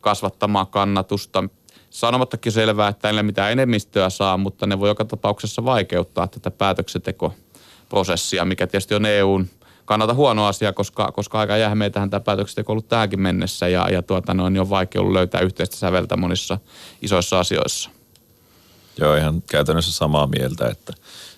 [0.00, 1.44] kasvattamaan kannatusta.
[1.90, 8.44] Sanomattakin selvää, että ei mitään enemmistöä saa, mutta ne voi joka tapauksessa vaikeuttaa tätä päätöksentekoprosessia,
[8.44, 9.46] mikä tietysti on EUn
[9.86, 14.02] kannalta huono asia, koska, koska aika jähmeitähän tämä päätöksenteko on ollut tähänkin mennessä ja, ja
[14.02, 16.58] tuota, noin, niin on vaikea ollut löytää yhteistä säveltä monissa
[17.02, 17.90] isoissa asioissa.
[19.00, 20.92] Joo, ihan käytännössä samaa mieltä, että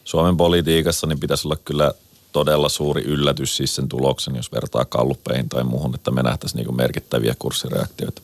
[0.05, 1.93] Suomen politiikassa niin pitäisi olla kyllä
[2.33, 6.77] todella suuri yllätys siis sen tuloksen, jos vertaa kalluppeihin tai muuhun, että me nähtäisiin niin
[6.77, 8.23] merkittäviä kurssireaktioita.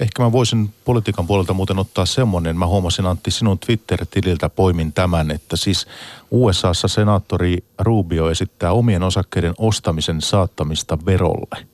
[0.00, 5.30] Ehkä mä voisin politiikan puolelta muuten ottaa semmoinen, mä huomasin Antti sinun Twitter-tililtä poimin tämän,
[5.30, 5.86] että siis
[6.30, 11.66] USAssa senaattori Rubio esittää omien osakkeiden ostamisen saattamista verolle.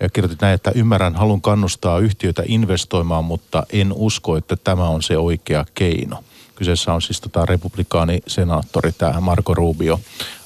[0.00, 5.02] Ja kirjoitit näin, että ymmärrän, halun kannustaa yhtiöitä investoimaan, mutta en usko, että tämä on
[5.02, 6.24] se oikea keino.
[6.54, 10.00] Kyseessä on siis tota republikaani-senaattori, tämä Marco Rubio.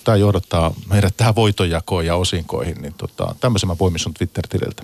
[0.04, 4.82] Tämä johdattaa meidät tähän voitonjakoon ja osinkoihin, niin tota, tämmöisen mä poimin sun Twitter-tililtä.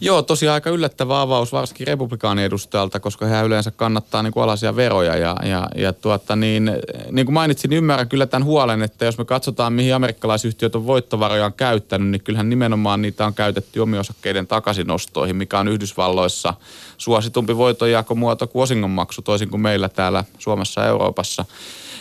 [0.00, 5.16] Joo, tosiaan aika yllättävä avaus varsinkin republikaaniedustajalta, koska hän yleensä kannattaa niin kuin alaisia veroja.
[5.16, 6.70] Ja, ja, ja tuota, niin,
[7.10, 10.86] niin kuin mainitsin, niin ymmärrän kyllä tämän huolen, että jos me katsotaan, mihin amerikkalaisyhtiöt on
[10.86, 16.54] voittovarojaan käyttänyt, niin kyllähän nimenomaan niitä on käytetty omiosakkeiden takaisinostoihin, mikä on Yhdysvalloissa
[16.98, 21.44] suositumpi voitonjakomuoto kuin osingonmaksu, toisin kuin meillä täällä Suomessa ja Euroopassa.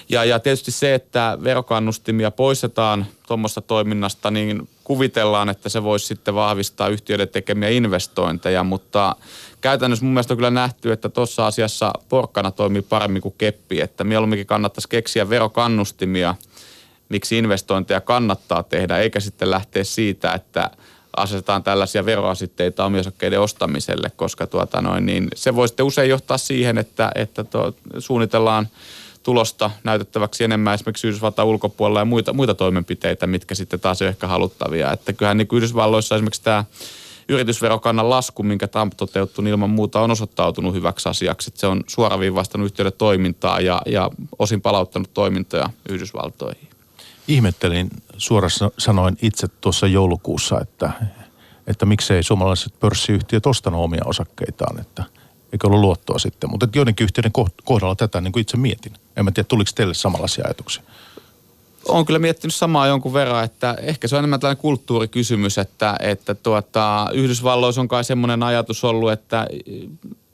[0.09, 6.35] Ja, ja tietysti se, että verokannustimia poistetaan tuommoista toiminnasta, niin kuvitellaan, että se voisi sitten
[6.35, 9.15] vahvistaa yhtiöiden tekemiä investointeja, mutta
[9.61, 14.03] käytännössä mun mielestä on kyllä nähty, että tuossa asiassa porkkana toimii paremmin kuin keppi, että
[14.03, 16.35] mieluumminkin kannattaisi keksiä verokannustimia,
[17.09, 20.69] miksi investointeja kannattaa tehdä, eikä sitten lähteä siitä, että
[21.17, 26.77] asetetaan tällaisia veroasitteita omiosakkeiden ostamiselle, koska tuota noin, niin se voi sitten usein johtaa siihen,
[26.77, 28.67] että, että to, suunnitellaan
[29.25, 34.27] tulosta näytettäväksi enemmän esimerkiksi Yhdysvaltain ulkopuolella ja muita, muita toimenpiteitä, mitkä sitten taas on ehkä
[34.27, 34.91] haluttavia.
[34.91, 36.65] Että kyllähän niin Yhdysvalloissa esimerkiksi tämä
[37.29, 41.49] yritysverokannan lasku, minkä Trump toteuttui, niin ilman muuta on osoittautunut hyväksi asiaksi.
[41.49, 46.69] Että se on suoraviivastanut yhtiöiden toimintaa ja, ja osin palauttanut toimintoja Yhdysvaltoihin.
[47.27, 50.91] Ihmettelin suorassa sanoin itse tuossa joulukuussa, että,
[51.67, 55.03] että miksei suomalaiset pörssiyhtiöt ostanut omia osakkeitaan, että–
[55.55, 56.49] eikä ollut luottoa sitten.
[56.49, 57.31] Mutta joidenkin yhtiöiden
[57.63, 58.93] kohdalla tätä niin kuin itse mietin.
[59.17, 60.83] En mä tiedä, tuliko teille samanlaisia ajatuksia?
[61.87, 66.35] Olen kyllä miettinyt samaa jonkun verran, että ehkä se on enemmän tällainen kulttuurikysymys, että, että
[66.35, 69.47] tuota, Yhdysvalloissa on kai semmoinen ajatus ollut, että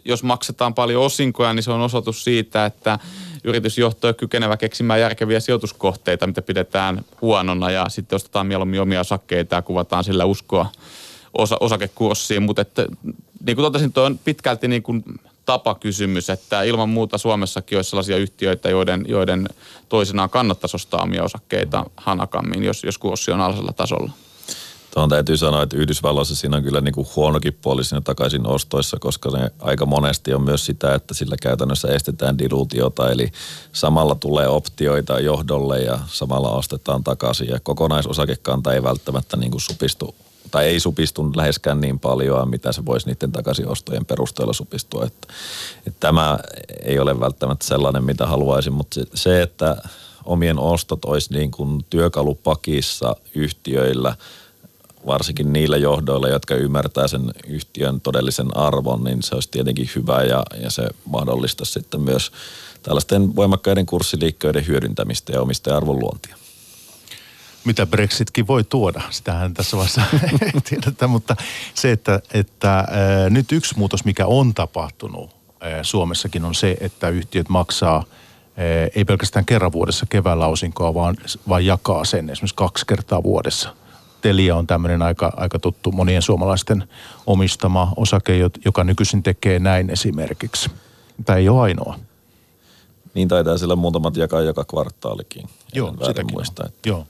[0.06, 3.00] jos maksetaan paljon osinkoja, niin se on osoitus siitä, että
[3.44, 9.56] yritysjohto on kykenevä keksimään järkeviä sijoituskohteita, mitä pidetään huonona ja sitten ostetaan mieluummin omia osakkeita
[9.56, 10.66] ja kuvataan sillä uskoa
[11.34, 12.86] osa, osakekurssiin, mutta että,
[13.46, 15.04] niin kuin totesin, tuo on pitkälti niin kuin
[15.46, 19.50] tapakysymys, että ilman muuta Suomessakin olisi sellaisia yhtiöitä, joiden, joiden
[19.90, 24.12] toisenaan kannattaisi ostaa omia osakkeita hanakammin, jos, jos kurssi on alhaisella tasolla.
[24.94, 28.98] Tuohon täytyy sanoa, että Yhdysvalloissa siinä on kyllä niin kuin huonokin puoli siinä takaisin ostoissa,
[29.00, 33.32] koska ne aika monesti on myös sitä, että sillä käytännössä estetään dilutiota, eli
[33.74, 40.16] samalla tulee optioita johdolle ja samalla ostetaan takaisin ja kokonaisosakekanta ei välttämättä niin kuin supistu
[40.52, 45.06] tai ei supistu läheskään niin paljon, mitä se voisi niiden takaisinostojen perusteella supistua.
[45.06, 45.28] Että,
[45.88, 46.40] että tämä
[46.84, 49.78] ei ole välttämättä sellainen, mitä haluaisin, mutta se, että
[50.26, 54.16] omien ostot olisi niin kuin työkalupakissa yhtiöillä,
[55.06, 60.44] varsinkin niillä johdoilla, jotka ymmärtää sen yhtiön todellisen arvon, niin se olisi tietenkin hyvä ja,
[60.64, 62.32] ja se mahdollista sitten myös
[62.84, 66.41] tällaisten voimakkaiden kurssiliikkeiden hyödyntämistä ja omistajan arvon luontia
[67.66, 69.02] mitä Brexitkin voi tuoda.
[69.10, 70.02] Sitähän tässä vaiheessa
[70.42, 71.36] ei tiedetä, mutta
[71.74, 77.10] se, että, että ää, nyt yksi muutos, mikä on tapahtunut ää, Suomessakin on se, että
[77.10, 77.96] yhtiöt maksaa
[78.58, 81.18] ää, ei pelkästään kerran vuodessa keväällä osinkoa, vaan,
[81.50, 83.76] vaan jakaa sen esimerkiksi kaksi kertaa vuodessa.
[84.22, 86.84] Telia on tämmöinen aika, aika tuttu monien suomalaisten
[87.28, 88.34] omistama osake,
[88.66, 90.72] joka nykyisin tekee näin esimerkiksi.
[91.26, 92.00] Tämä ei ole ainoa.
[93.14, 95.50] Niin taitaa sillä muutamat jakaa joka kvartaalikin.
[95.74, 96.90] Joo, sitäkin muista, että...
[96.90, 97.08] Joo.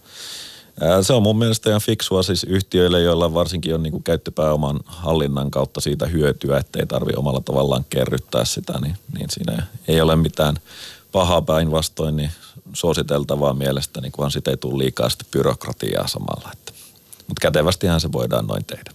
[1.01, 5.51] Se on mun mielestä ihan fiksua siis yhtiöille, joilla varsinkin on niin kuin käyttöpääoman hallinnan
[5.51, 10.55] kautta siitä hyötyä, ettei tarvi omalla tavallaan kerryttää sitä, niin, niin siinä ei ole mitään
[11.11, 12.31] pahaa päinvastoin, niin
[12.73, 16.49] suositeltavaa mielestäni, kunhan sitä ei tule liikaa sitten byrokratiaa samalla.
[16.53, 16.71] Että.
[17.27, 18.91] Mutta kätevästihän se voidaan noin tehdä.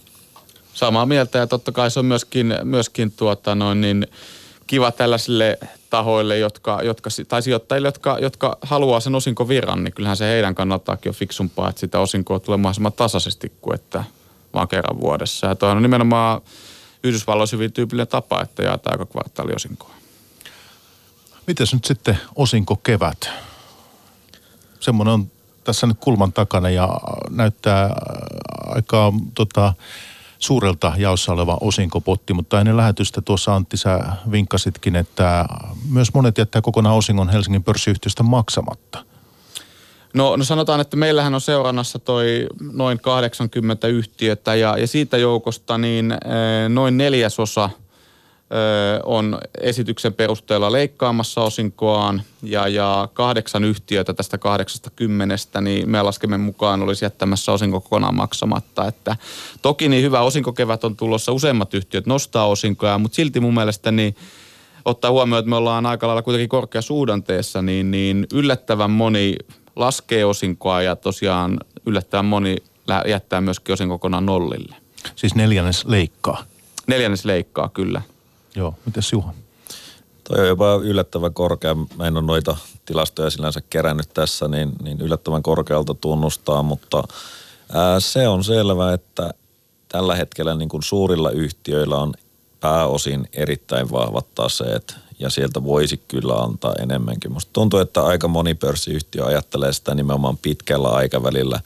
[0.73, 4.07] Samaa mieltä ja totta kai se on myöskin, myöskin tuota noin niin,
[4.67, 5.59] kiva tällaisille
[5.89, 11.09] tahoille, jotka, jotka, tai sijoittajille, jotka, jotka haluaa sen osinkovirran, niin kyllähän se heidän kannaltaakin
[11.09, 14.03] on fiksumpaa, että sitä osinkoa tulee mahdollisimman tasaisesti kuin että
[14.53, 15.47] vaan kerran vuodessa.
[15.47, 16.41] Ja on nimenomaan
[17.03, 19.95] Yhdysvalloissa hyvin tyypillinen tapa, että jaetaan aika kvartaali osinkoa.
[21.47, 23.29] Mites nyt sitten osinko kevät?
[24.79, 25.31] Semmoinen on
[25.63, 26.89] tässä nyt kulman takana ja
[27.29, 27.95] näyttää
[28.65, 29.73] aika tota,
[30.39, 33.99] suurelta jaossa oleva osinkopotti, mutta ennen lähetystä tuossa Antti sä
[34.31, 35.45] vinkkasitkin, että
[35.89, 39.03] myös monet jättää kokonaan osingon Helsingin pörssiyhtiöstä maksamatta.
[40.13, 45.77] No, no sanotaan, että meillähän on seurannassa toi noin 80 yhtiötä ja, ja siitä joukosta
[45.77, 47.69] niin e, noin neljäsosa–
[49.03, 56.81] on esityksen perusteella leikkaamassa osinkoaan ja, ja kahdeksan yhtiötä tästä 80, niin me laskemme mukaan
[56.81, 58.87] olisi jättämässä osinko kokonaan maksamatta.
[58.87, 59.15] Että
[59.61, 64.15] toki niin hyvä osinkokevät on tulossa, useimmat yhtiöt nostaa osinkoja, mutta silti mun mielestä niin
[64.85, 69.35] ottaa huomioon, että me ollaan aika lailla kuitenkin korkeasuhdanteessa, niin, niin yllättävän moni
[69.75, 72.55] laskee osinkoa ja tosiaan yllättävän moni
[73.07, 74.75] jättää myöskin osin kokonaan nollille.
[75.15, 76.43] Siis neljännes leikkaa?
[76.87, 78.01] Neljännes leikkaa, kyllä.
[78.57, 79.33] Joo, mitäs Juha?
[80.23, 81.75] Toi on jopa yllättävän korkea.
[81.75, 87.03] Mä en ole noita tilastoja sinänsä kerännyt tässä, niin, niin yllättävän korkealta tunnustaa, mutta
[87.73, 89.33] ää, se on selvä, että
[89.89, 92.13] tällä hetkellä niin kuin suurilla yhtiöillä on
[92.59, 97.31] pääosin erittäin vahvat taseet ja sieltä voisi kyllä antaa enemmänkin.
[97.31, 101.59] Musta tuntuu, että aika moni pörssiyhtiö ajattelee sitä nimenomaan pitkällä aikavälillä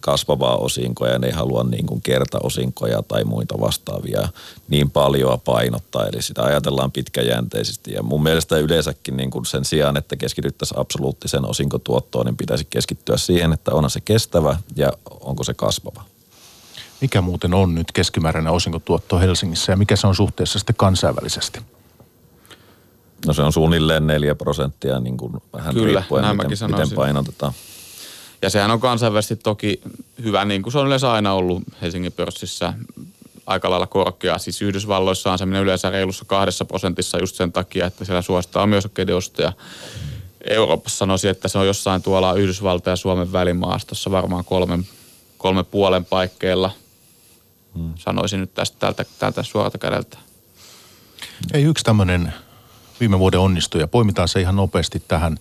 [0.00, 4.28] kasvavaa osinkoa ja ne ei halua niin kuin kertaosinkoja tai muita vastaavia
[4.68, 6.06] niin paljon painottaa.
[6.06, 11.44] Eli sitä ajatellaan pitkäjänteisesti ja mun mielestä yleensäkin niin kuin sen sijaan, että keskityttäisiin absoluuttisen
[11.44, 16.04] osinkotuottoon, niin pitäisi keskittyä siihen, että onhan se kestävä ja onko se kasvava.
[17.00, 21.60] Mikä muuten on nyt keskimääräinen osinkotuotto Helsingissä ja mikä se on suhteessa sitten kansainvälisesti?
[23.26, 27.52] No se on suunnilleen 4 prosenttia, niin kuin vähän Kyllä, riippuen, miten, miten painotetaan.
[28.42, 29.80] Ja sehän on kansainvälisesti toki
[30.22, 32.74] hyvä, niin kuin se on yleensä aina ollut Helsingin pörssissä
[33.46, 34.38] aika lailla korkea.
[34.38, 38.88] Siis Yhdysvalloissa on semmoinen yleensä reilussa kahdessa prosentissa just sen takia, että siellä suositaan myös
[39.16, 39.52] osteja.
[40.50, 44.86] Euroopassa sanoisin, että se on jossain tuolla Yhdysvalta ja Suomen välimaastossa varmaan kolmen,
[45.38, 46.70] kolme puolen paikkeilla.
[47.74, 47.92] Hmm.
[47.96, 50.18] Sanoisin nyt tästä tältä, tältä suorata kädeltä.
[51.52, 52.32] Ei yksi tämmöinen
[53.00, 53.88] viime vuoden onnistuja.
[53.88, 55.38] Poimitaan se ihan nopeasti tähän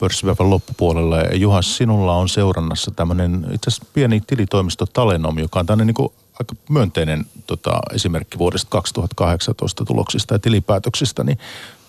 [0.00, 1.16] pörssipäivän loppupuolella.
[1.16, 6.10] Ja Juhas, sinulla on seurannassa tämmöinen itse asiassa pieni tilitoimisto Talenom, joka on tämmöinen niin
[6.40, 11.38] aika myönteinen tota, esimerkki vuodesta 2018 tuloksista ja tilipäätöksistä, niin,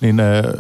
[0.01, 0.17] niin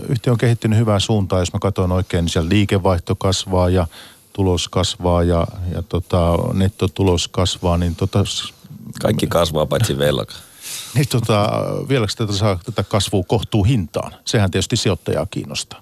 [0.09, 1.41] yhtiö on kehittynyt hyvään suuntaan.
[1.41, 3.87] Jos mä katson oikein, niin siellä liikevaihto kasvaa ja
[4.33, 8.23] tulos kasvaa ja, ja tota, nettotulos kasvaa, niin tota...
[9.01, 10.35] Kaikki kasvaa paitsi velka.
[10.95, 11.49] Niin tota,
[11.89, 14.13] vieläkö tätä saa tätä kasvua kohtuu hintaan?
[14.25, 15.81] Sehän tietysti sijoittajaa kiinnostaa.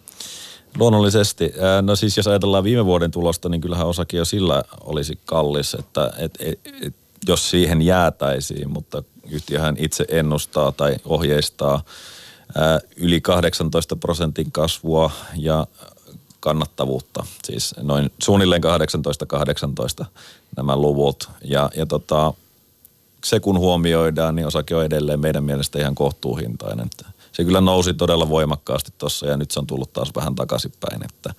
[0.78, 1.54] Luonnollisesti.
[1.82, 6.14] No siis jos ajatellaan viime vuoden tulosta, niin kyllähän osake jo sillä olisi kallis, että
[6.18, 6.96] et, et, et,
[7.28, 11.84] jos siihen jäätäisiin, mutta yhtiöhän itse ennustaa tai ohjeistaa
[12.56, 15.68] ää, yli 18 prosentin kasvua ja
[16.40, 17.26] kannattavuutta.
[17.44, 18.62] Siis noin suunnilleen
[20.04, 20.06] 18-18
[20.58, 21.30] nämä luvut.
[21.44, 22.34] Ja, ja tota,
[23.24, 26.90] se kun huomioidaan, niin osake on edelleen meidän mielestä ihan kohtuuhintainen
[27.40, 31.06] se kyllä nousi todella voimakkaasti tuossa ja nyt se on tullut taas vähän takaisinpäin.
[31.06, 31.34] Että,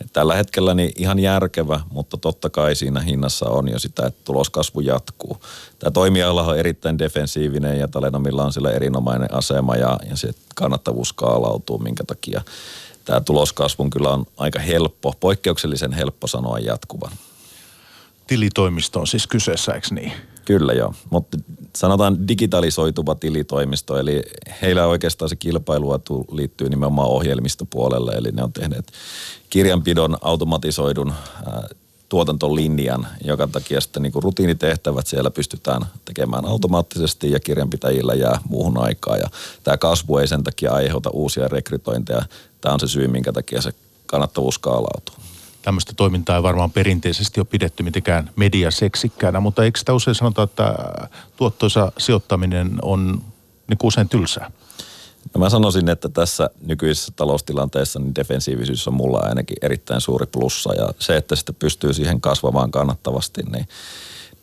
[0.00, 4.20] että tällä hetkellä niin ihan järkevä, mutta totta kai siinä hinnassa on jo sitä, että
[4.24, 5.42] tuloskasvu jatkuu.
[5.78, 11.08] Tämä toimiala on erittäin defensiivinen ja Talenomilla on sillä erinomainen asema ja, ja se kannattavuus
[11.08, 12.42] skaalautuu, minkä takia
[13.04, 17.12] tämä tuloskasvun kyllä on aika helppo, poikkeuksellisen helppo sanoa jatkuvan.
[18.26, 20.12] Tilitoimisto on siis kyseessä, eikö niin?
[20.46, 21.38] Kyllä joo, mutta
[21.76, 24.22] sanotaan digitalisoituva tilitoimisto, eli
[24.62, 26.00] heillä oikeastaan se kilpailua
[26.32, 28.92] liittyy nimenomaan ohjelmistopuolelle, eli ne on tehneet
[29.50, 31.14] kirjanpidon automatisoidun
[32.08, 39.16] tuotantolinjan, joka takia sitten niin rutiinitehtävät siellä pystytään tekemään automaattisesti ja kirjanpitäjillä jää muuhun aikaa.
[39.16, 39.28] Ja
[39.64, 42.22] tämä kasvu ei sen takia aiheuta uusia rekrytointeja.
[42.60, 43.72] Tämä on se syy, minkä takia se
[44.06, 45.25] kannattavuus skaalautuu
[45.66, 50.74] tämmöistä toimintaa ei varmaan perinteisesti ole pidetty mitenkään mediaseksikkäänä, mutta eikö sitä usein sanota, että
[51.36, 53.22] tuottoisa sijoittaminen on
[53.68, 54.50] niin kuin usein tylsää?
[55.34, 60.74] No mä sanoisin, että tässä nykyisessä taloustilanteessa niin defensiivisyys on mulla ainakin erittäin suuri plussa
[60.74, 63.68] ja se, että sitten pystyy siihen kasvamaan kannattavasti, niin,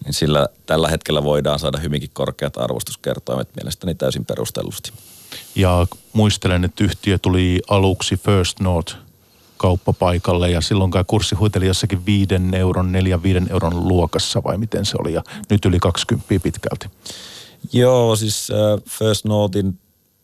[0.05, 4.91] niin sillä tällä hetkellä voidaan saada hyvinkin korkeat arvostuskertoimet mielestäni täysin perustellusti.
[5.55, 9.02] Ja muistelen, että yhtiö tuli aluksi First North
[9.63, 14.85] kauppapaikalle ja silloin kai kurssi huiteli jossakin viiden euron, neljän viiden euron luokassa vai miten
[14.85, 16.87] se oli ja nyt yli 20 pitkälti.
[17.73, 19.79] Joo, siis äh, First Notein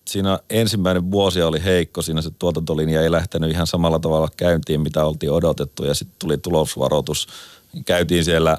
[0.07, 5.05] siinä ensimmäinen vuosi oli heikko, siinä se tuotantolinja ei lähtenyt ihan samalla tavalla käyntiin, mitä
[5.05, 7.27] oltiin odotettu ja sitten tuli tulosvaroitus.
[7.85, 8.57] Käytiin siellä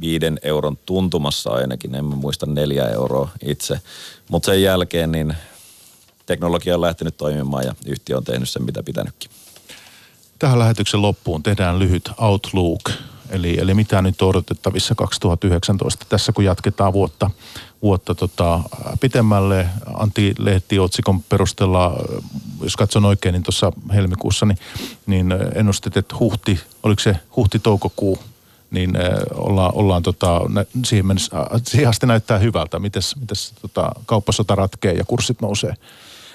[0.00, 3.80] viiden euron tuntumassa ainakin, en muista neljä euroa itse.
[4.28, 5.34] Mutta sen jälkeen niin
[6.26, 9.30] teknologia on lähtenyt toimimaan ja yhtiö on tehnyt sen mitä pitänytkin.
[10.42, 12.90] Tähän lähetyksen loppuun tehdään lyhyt outlook,
[13.30, 16.06] eli, eli mitä nyt on odotettavissa 2019.
[16.08, 17.30] Tässä kun jatketaan vuotta,
[17.82, 18.60] vuotta tota,
[19.00, 21.96] pitemmälle, Antti Lehti otsikon perusteella,
[22.62, 24.58] jos katson oikein, niin tuossa helmikuussa, niin,
[25.06, 28.18] niin ennustit, että huhti, oliko se huhti-toukokuu,
[28.70, 30.40] niin äh, ollaan, ollaan tota,
[30.84, 32.78] siihen, mennessä, äh, siihen asti näyttää hyvältä.
[32.78, 35.74] Mites, mites tota, kauppasota ratkee ja kurssit nousee?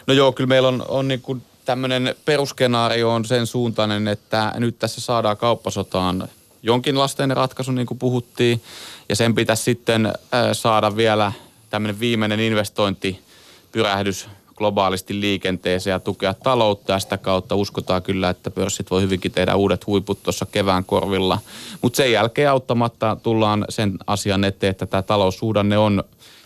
[0.08, 4.80] No joo, kyllä meillä on, on niin kuin tämmöinen peruskenaario on sen suuntainen, että nyt
[4.80, 6.30] tässä saadaan kauppasotaan
[6.63, 8.61] jonkinlaisten ratkaisu, niin kuin puhuttiin,
[9.09, 10.13] ja sen pitäisi sitten
[10.53, 11.32] saada vielä
[11.70, 18.91] tämmöinen viimeinen investointipyrähdys globaalisti liikenteeseen ja tukea taloutta ja sitä kautta uskotaan kyllä, että pörssit
[18.91, 21.39] voi hyvinkin tehdä uudet huiput tuossa kevään korvilla.
[21.82, 26.03] Mutta sen jälkeen auttamatta tullaan sen asian eteen, että tämä taloussuhdanne on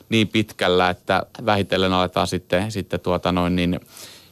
[0.09, 3.79] niin pitkällä, että vähitellen aletaan sitten, sitten tuota noin niin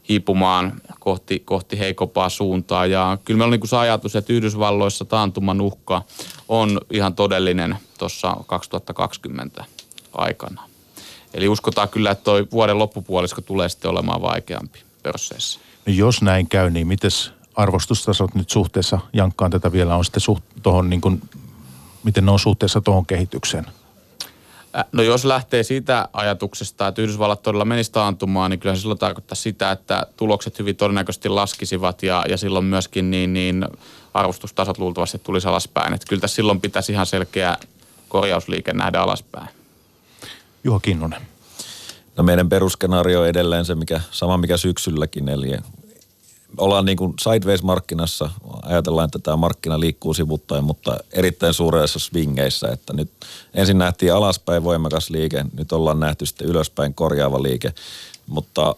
[0.10, 2.86] hiipumaan kohti, kohti heikompaa suuntaa.
[2.86, 6.02] Ja kyllä meillä on niin kuin se ajatus, että Yhdysvalloissa taantuman uhka
[6.48, 9.66] on ihan todellinen tuossa 2020
[10.14, 10.62] aikana.
[11.34, 15.60] Eli uskotaan kyllä, että toi vuoden loppupuolisko tulee sitten olemaan vaikeampi pörsseissä.
[15.86, 17.12] No jos näin käy, niin miten
[17.56, 21.22] arvostustasot nyt suhteessa, Jankkaan tätä vielä on sitten suht, tohon, niin kuin,
[22.04, 23.66] miten ne on suhteessa tuohon kehitykseen?
[24.92, 29.36] No jos lähtee siitä ajatuksesta, että Yhdysvallat todella menisi taantumaan, niin kyllä se silloin tarkoittaa
[29.36, 33.66] sitä, että tulokset hyvin todennäköisesti laskisivat ja, ja silloin myöskin niin, niin
[34.14, 35.94] arvostustasot luultavasti tulisi alaspäin.
[35.94, 37.58] Että kyllä tässä silloin pitäisi ihan selkeä
[38.10, 39.50] korjausliike nähdä alaspäin.
[40.64, 41.22] Juha Kinnunen.
[42.18, 45.52] No meidän peruskenaario on edelleen se, mikä, sama mikä syksylläkin, eli
[46.58, 48.30] ollaan niin kuin sideways-markkinassa.
[48.64, 52.68] Ajatellaan, että tämä markkina liikkuu sivuttain, mutta erittäin suuressa swingeissä.
[52.68, 53.12] Että nyt
[53.54, 57.74] ensin nähtiin alaspäin voimakas liike, nyt ollaan nähty sitten ylöspäin korjaava liike.
[58.28, 58.76] Mutta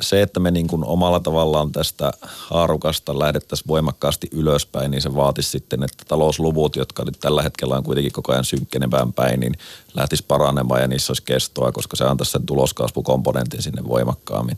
[0.00, 5.50] se, että me niin kuin omalla tavallaan tästä haarukasta lähdettäisiin voimakkaasti ylöspäin, niin se vaatisi
[5.50, 9.54] sitten, että talousluvut, jotka nyt tällä hetkellä on kuitenkin koko ajan synkkenevään päin, niin
[9.94, 14.56] lähtisi paranemaan ja niissä olisi kestoa, koska se antaisi sen tuloskasvukomponentin sinne voimakkaammin.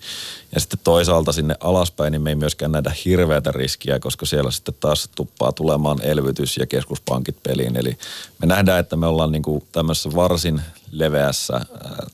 [0.54, 4.74] Ja sitten toisaalta sinne alaspäin, niin me ei myöskään nähdä hirveätä riskiä, koska siellä sitten
[4.80, 7.76] taas tuppaa tulemaan elvytys ja keskuspankit peliin.
[7.76, 7.98] Eli
[8.38, 11.66] me nähdään, että me ollaan niin kuin tämmöisessä varsin leveässä äh,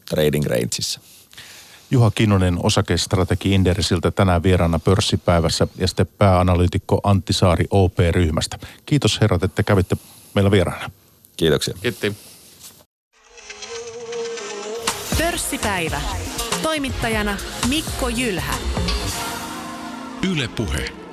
[0.08, 1.00] trading rangeissa.
[1.90, 8.58] Juha Kinnunen osakestrategi Indersiltä tänään vieraana pörssipäivässä ja sitten pääanalyytikko Antti Saari OP-ryhmästä.
[8.86, 9.96] Kiitos herrat, että kävitte
[10.34, 10.90] meillä vieraana.
[11.36, 11.74] Kiitoksia.
[11.82, 12.16] Kiitti.
[15.18, 16.00] Pörssipäivä.
[16.62, 17.36] Toimittajana
[17.68, 18.54] Mikko Jylhä.
[20.30, 21.07] Yle Puhe.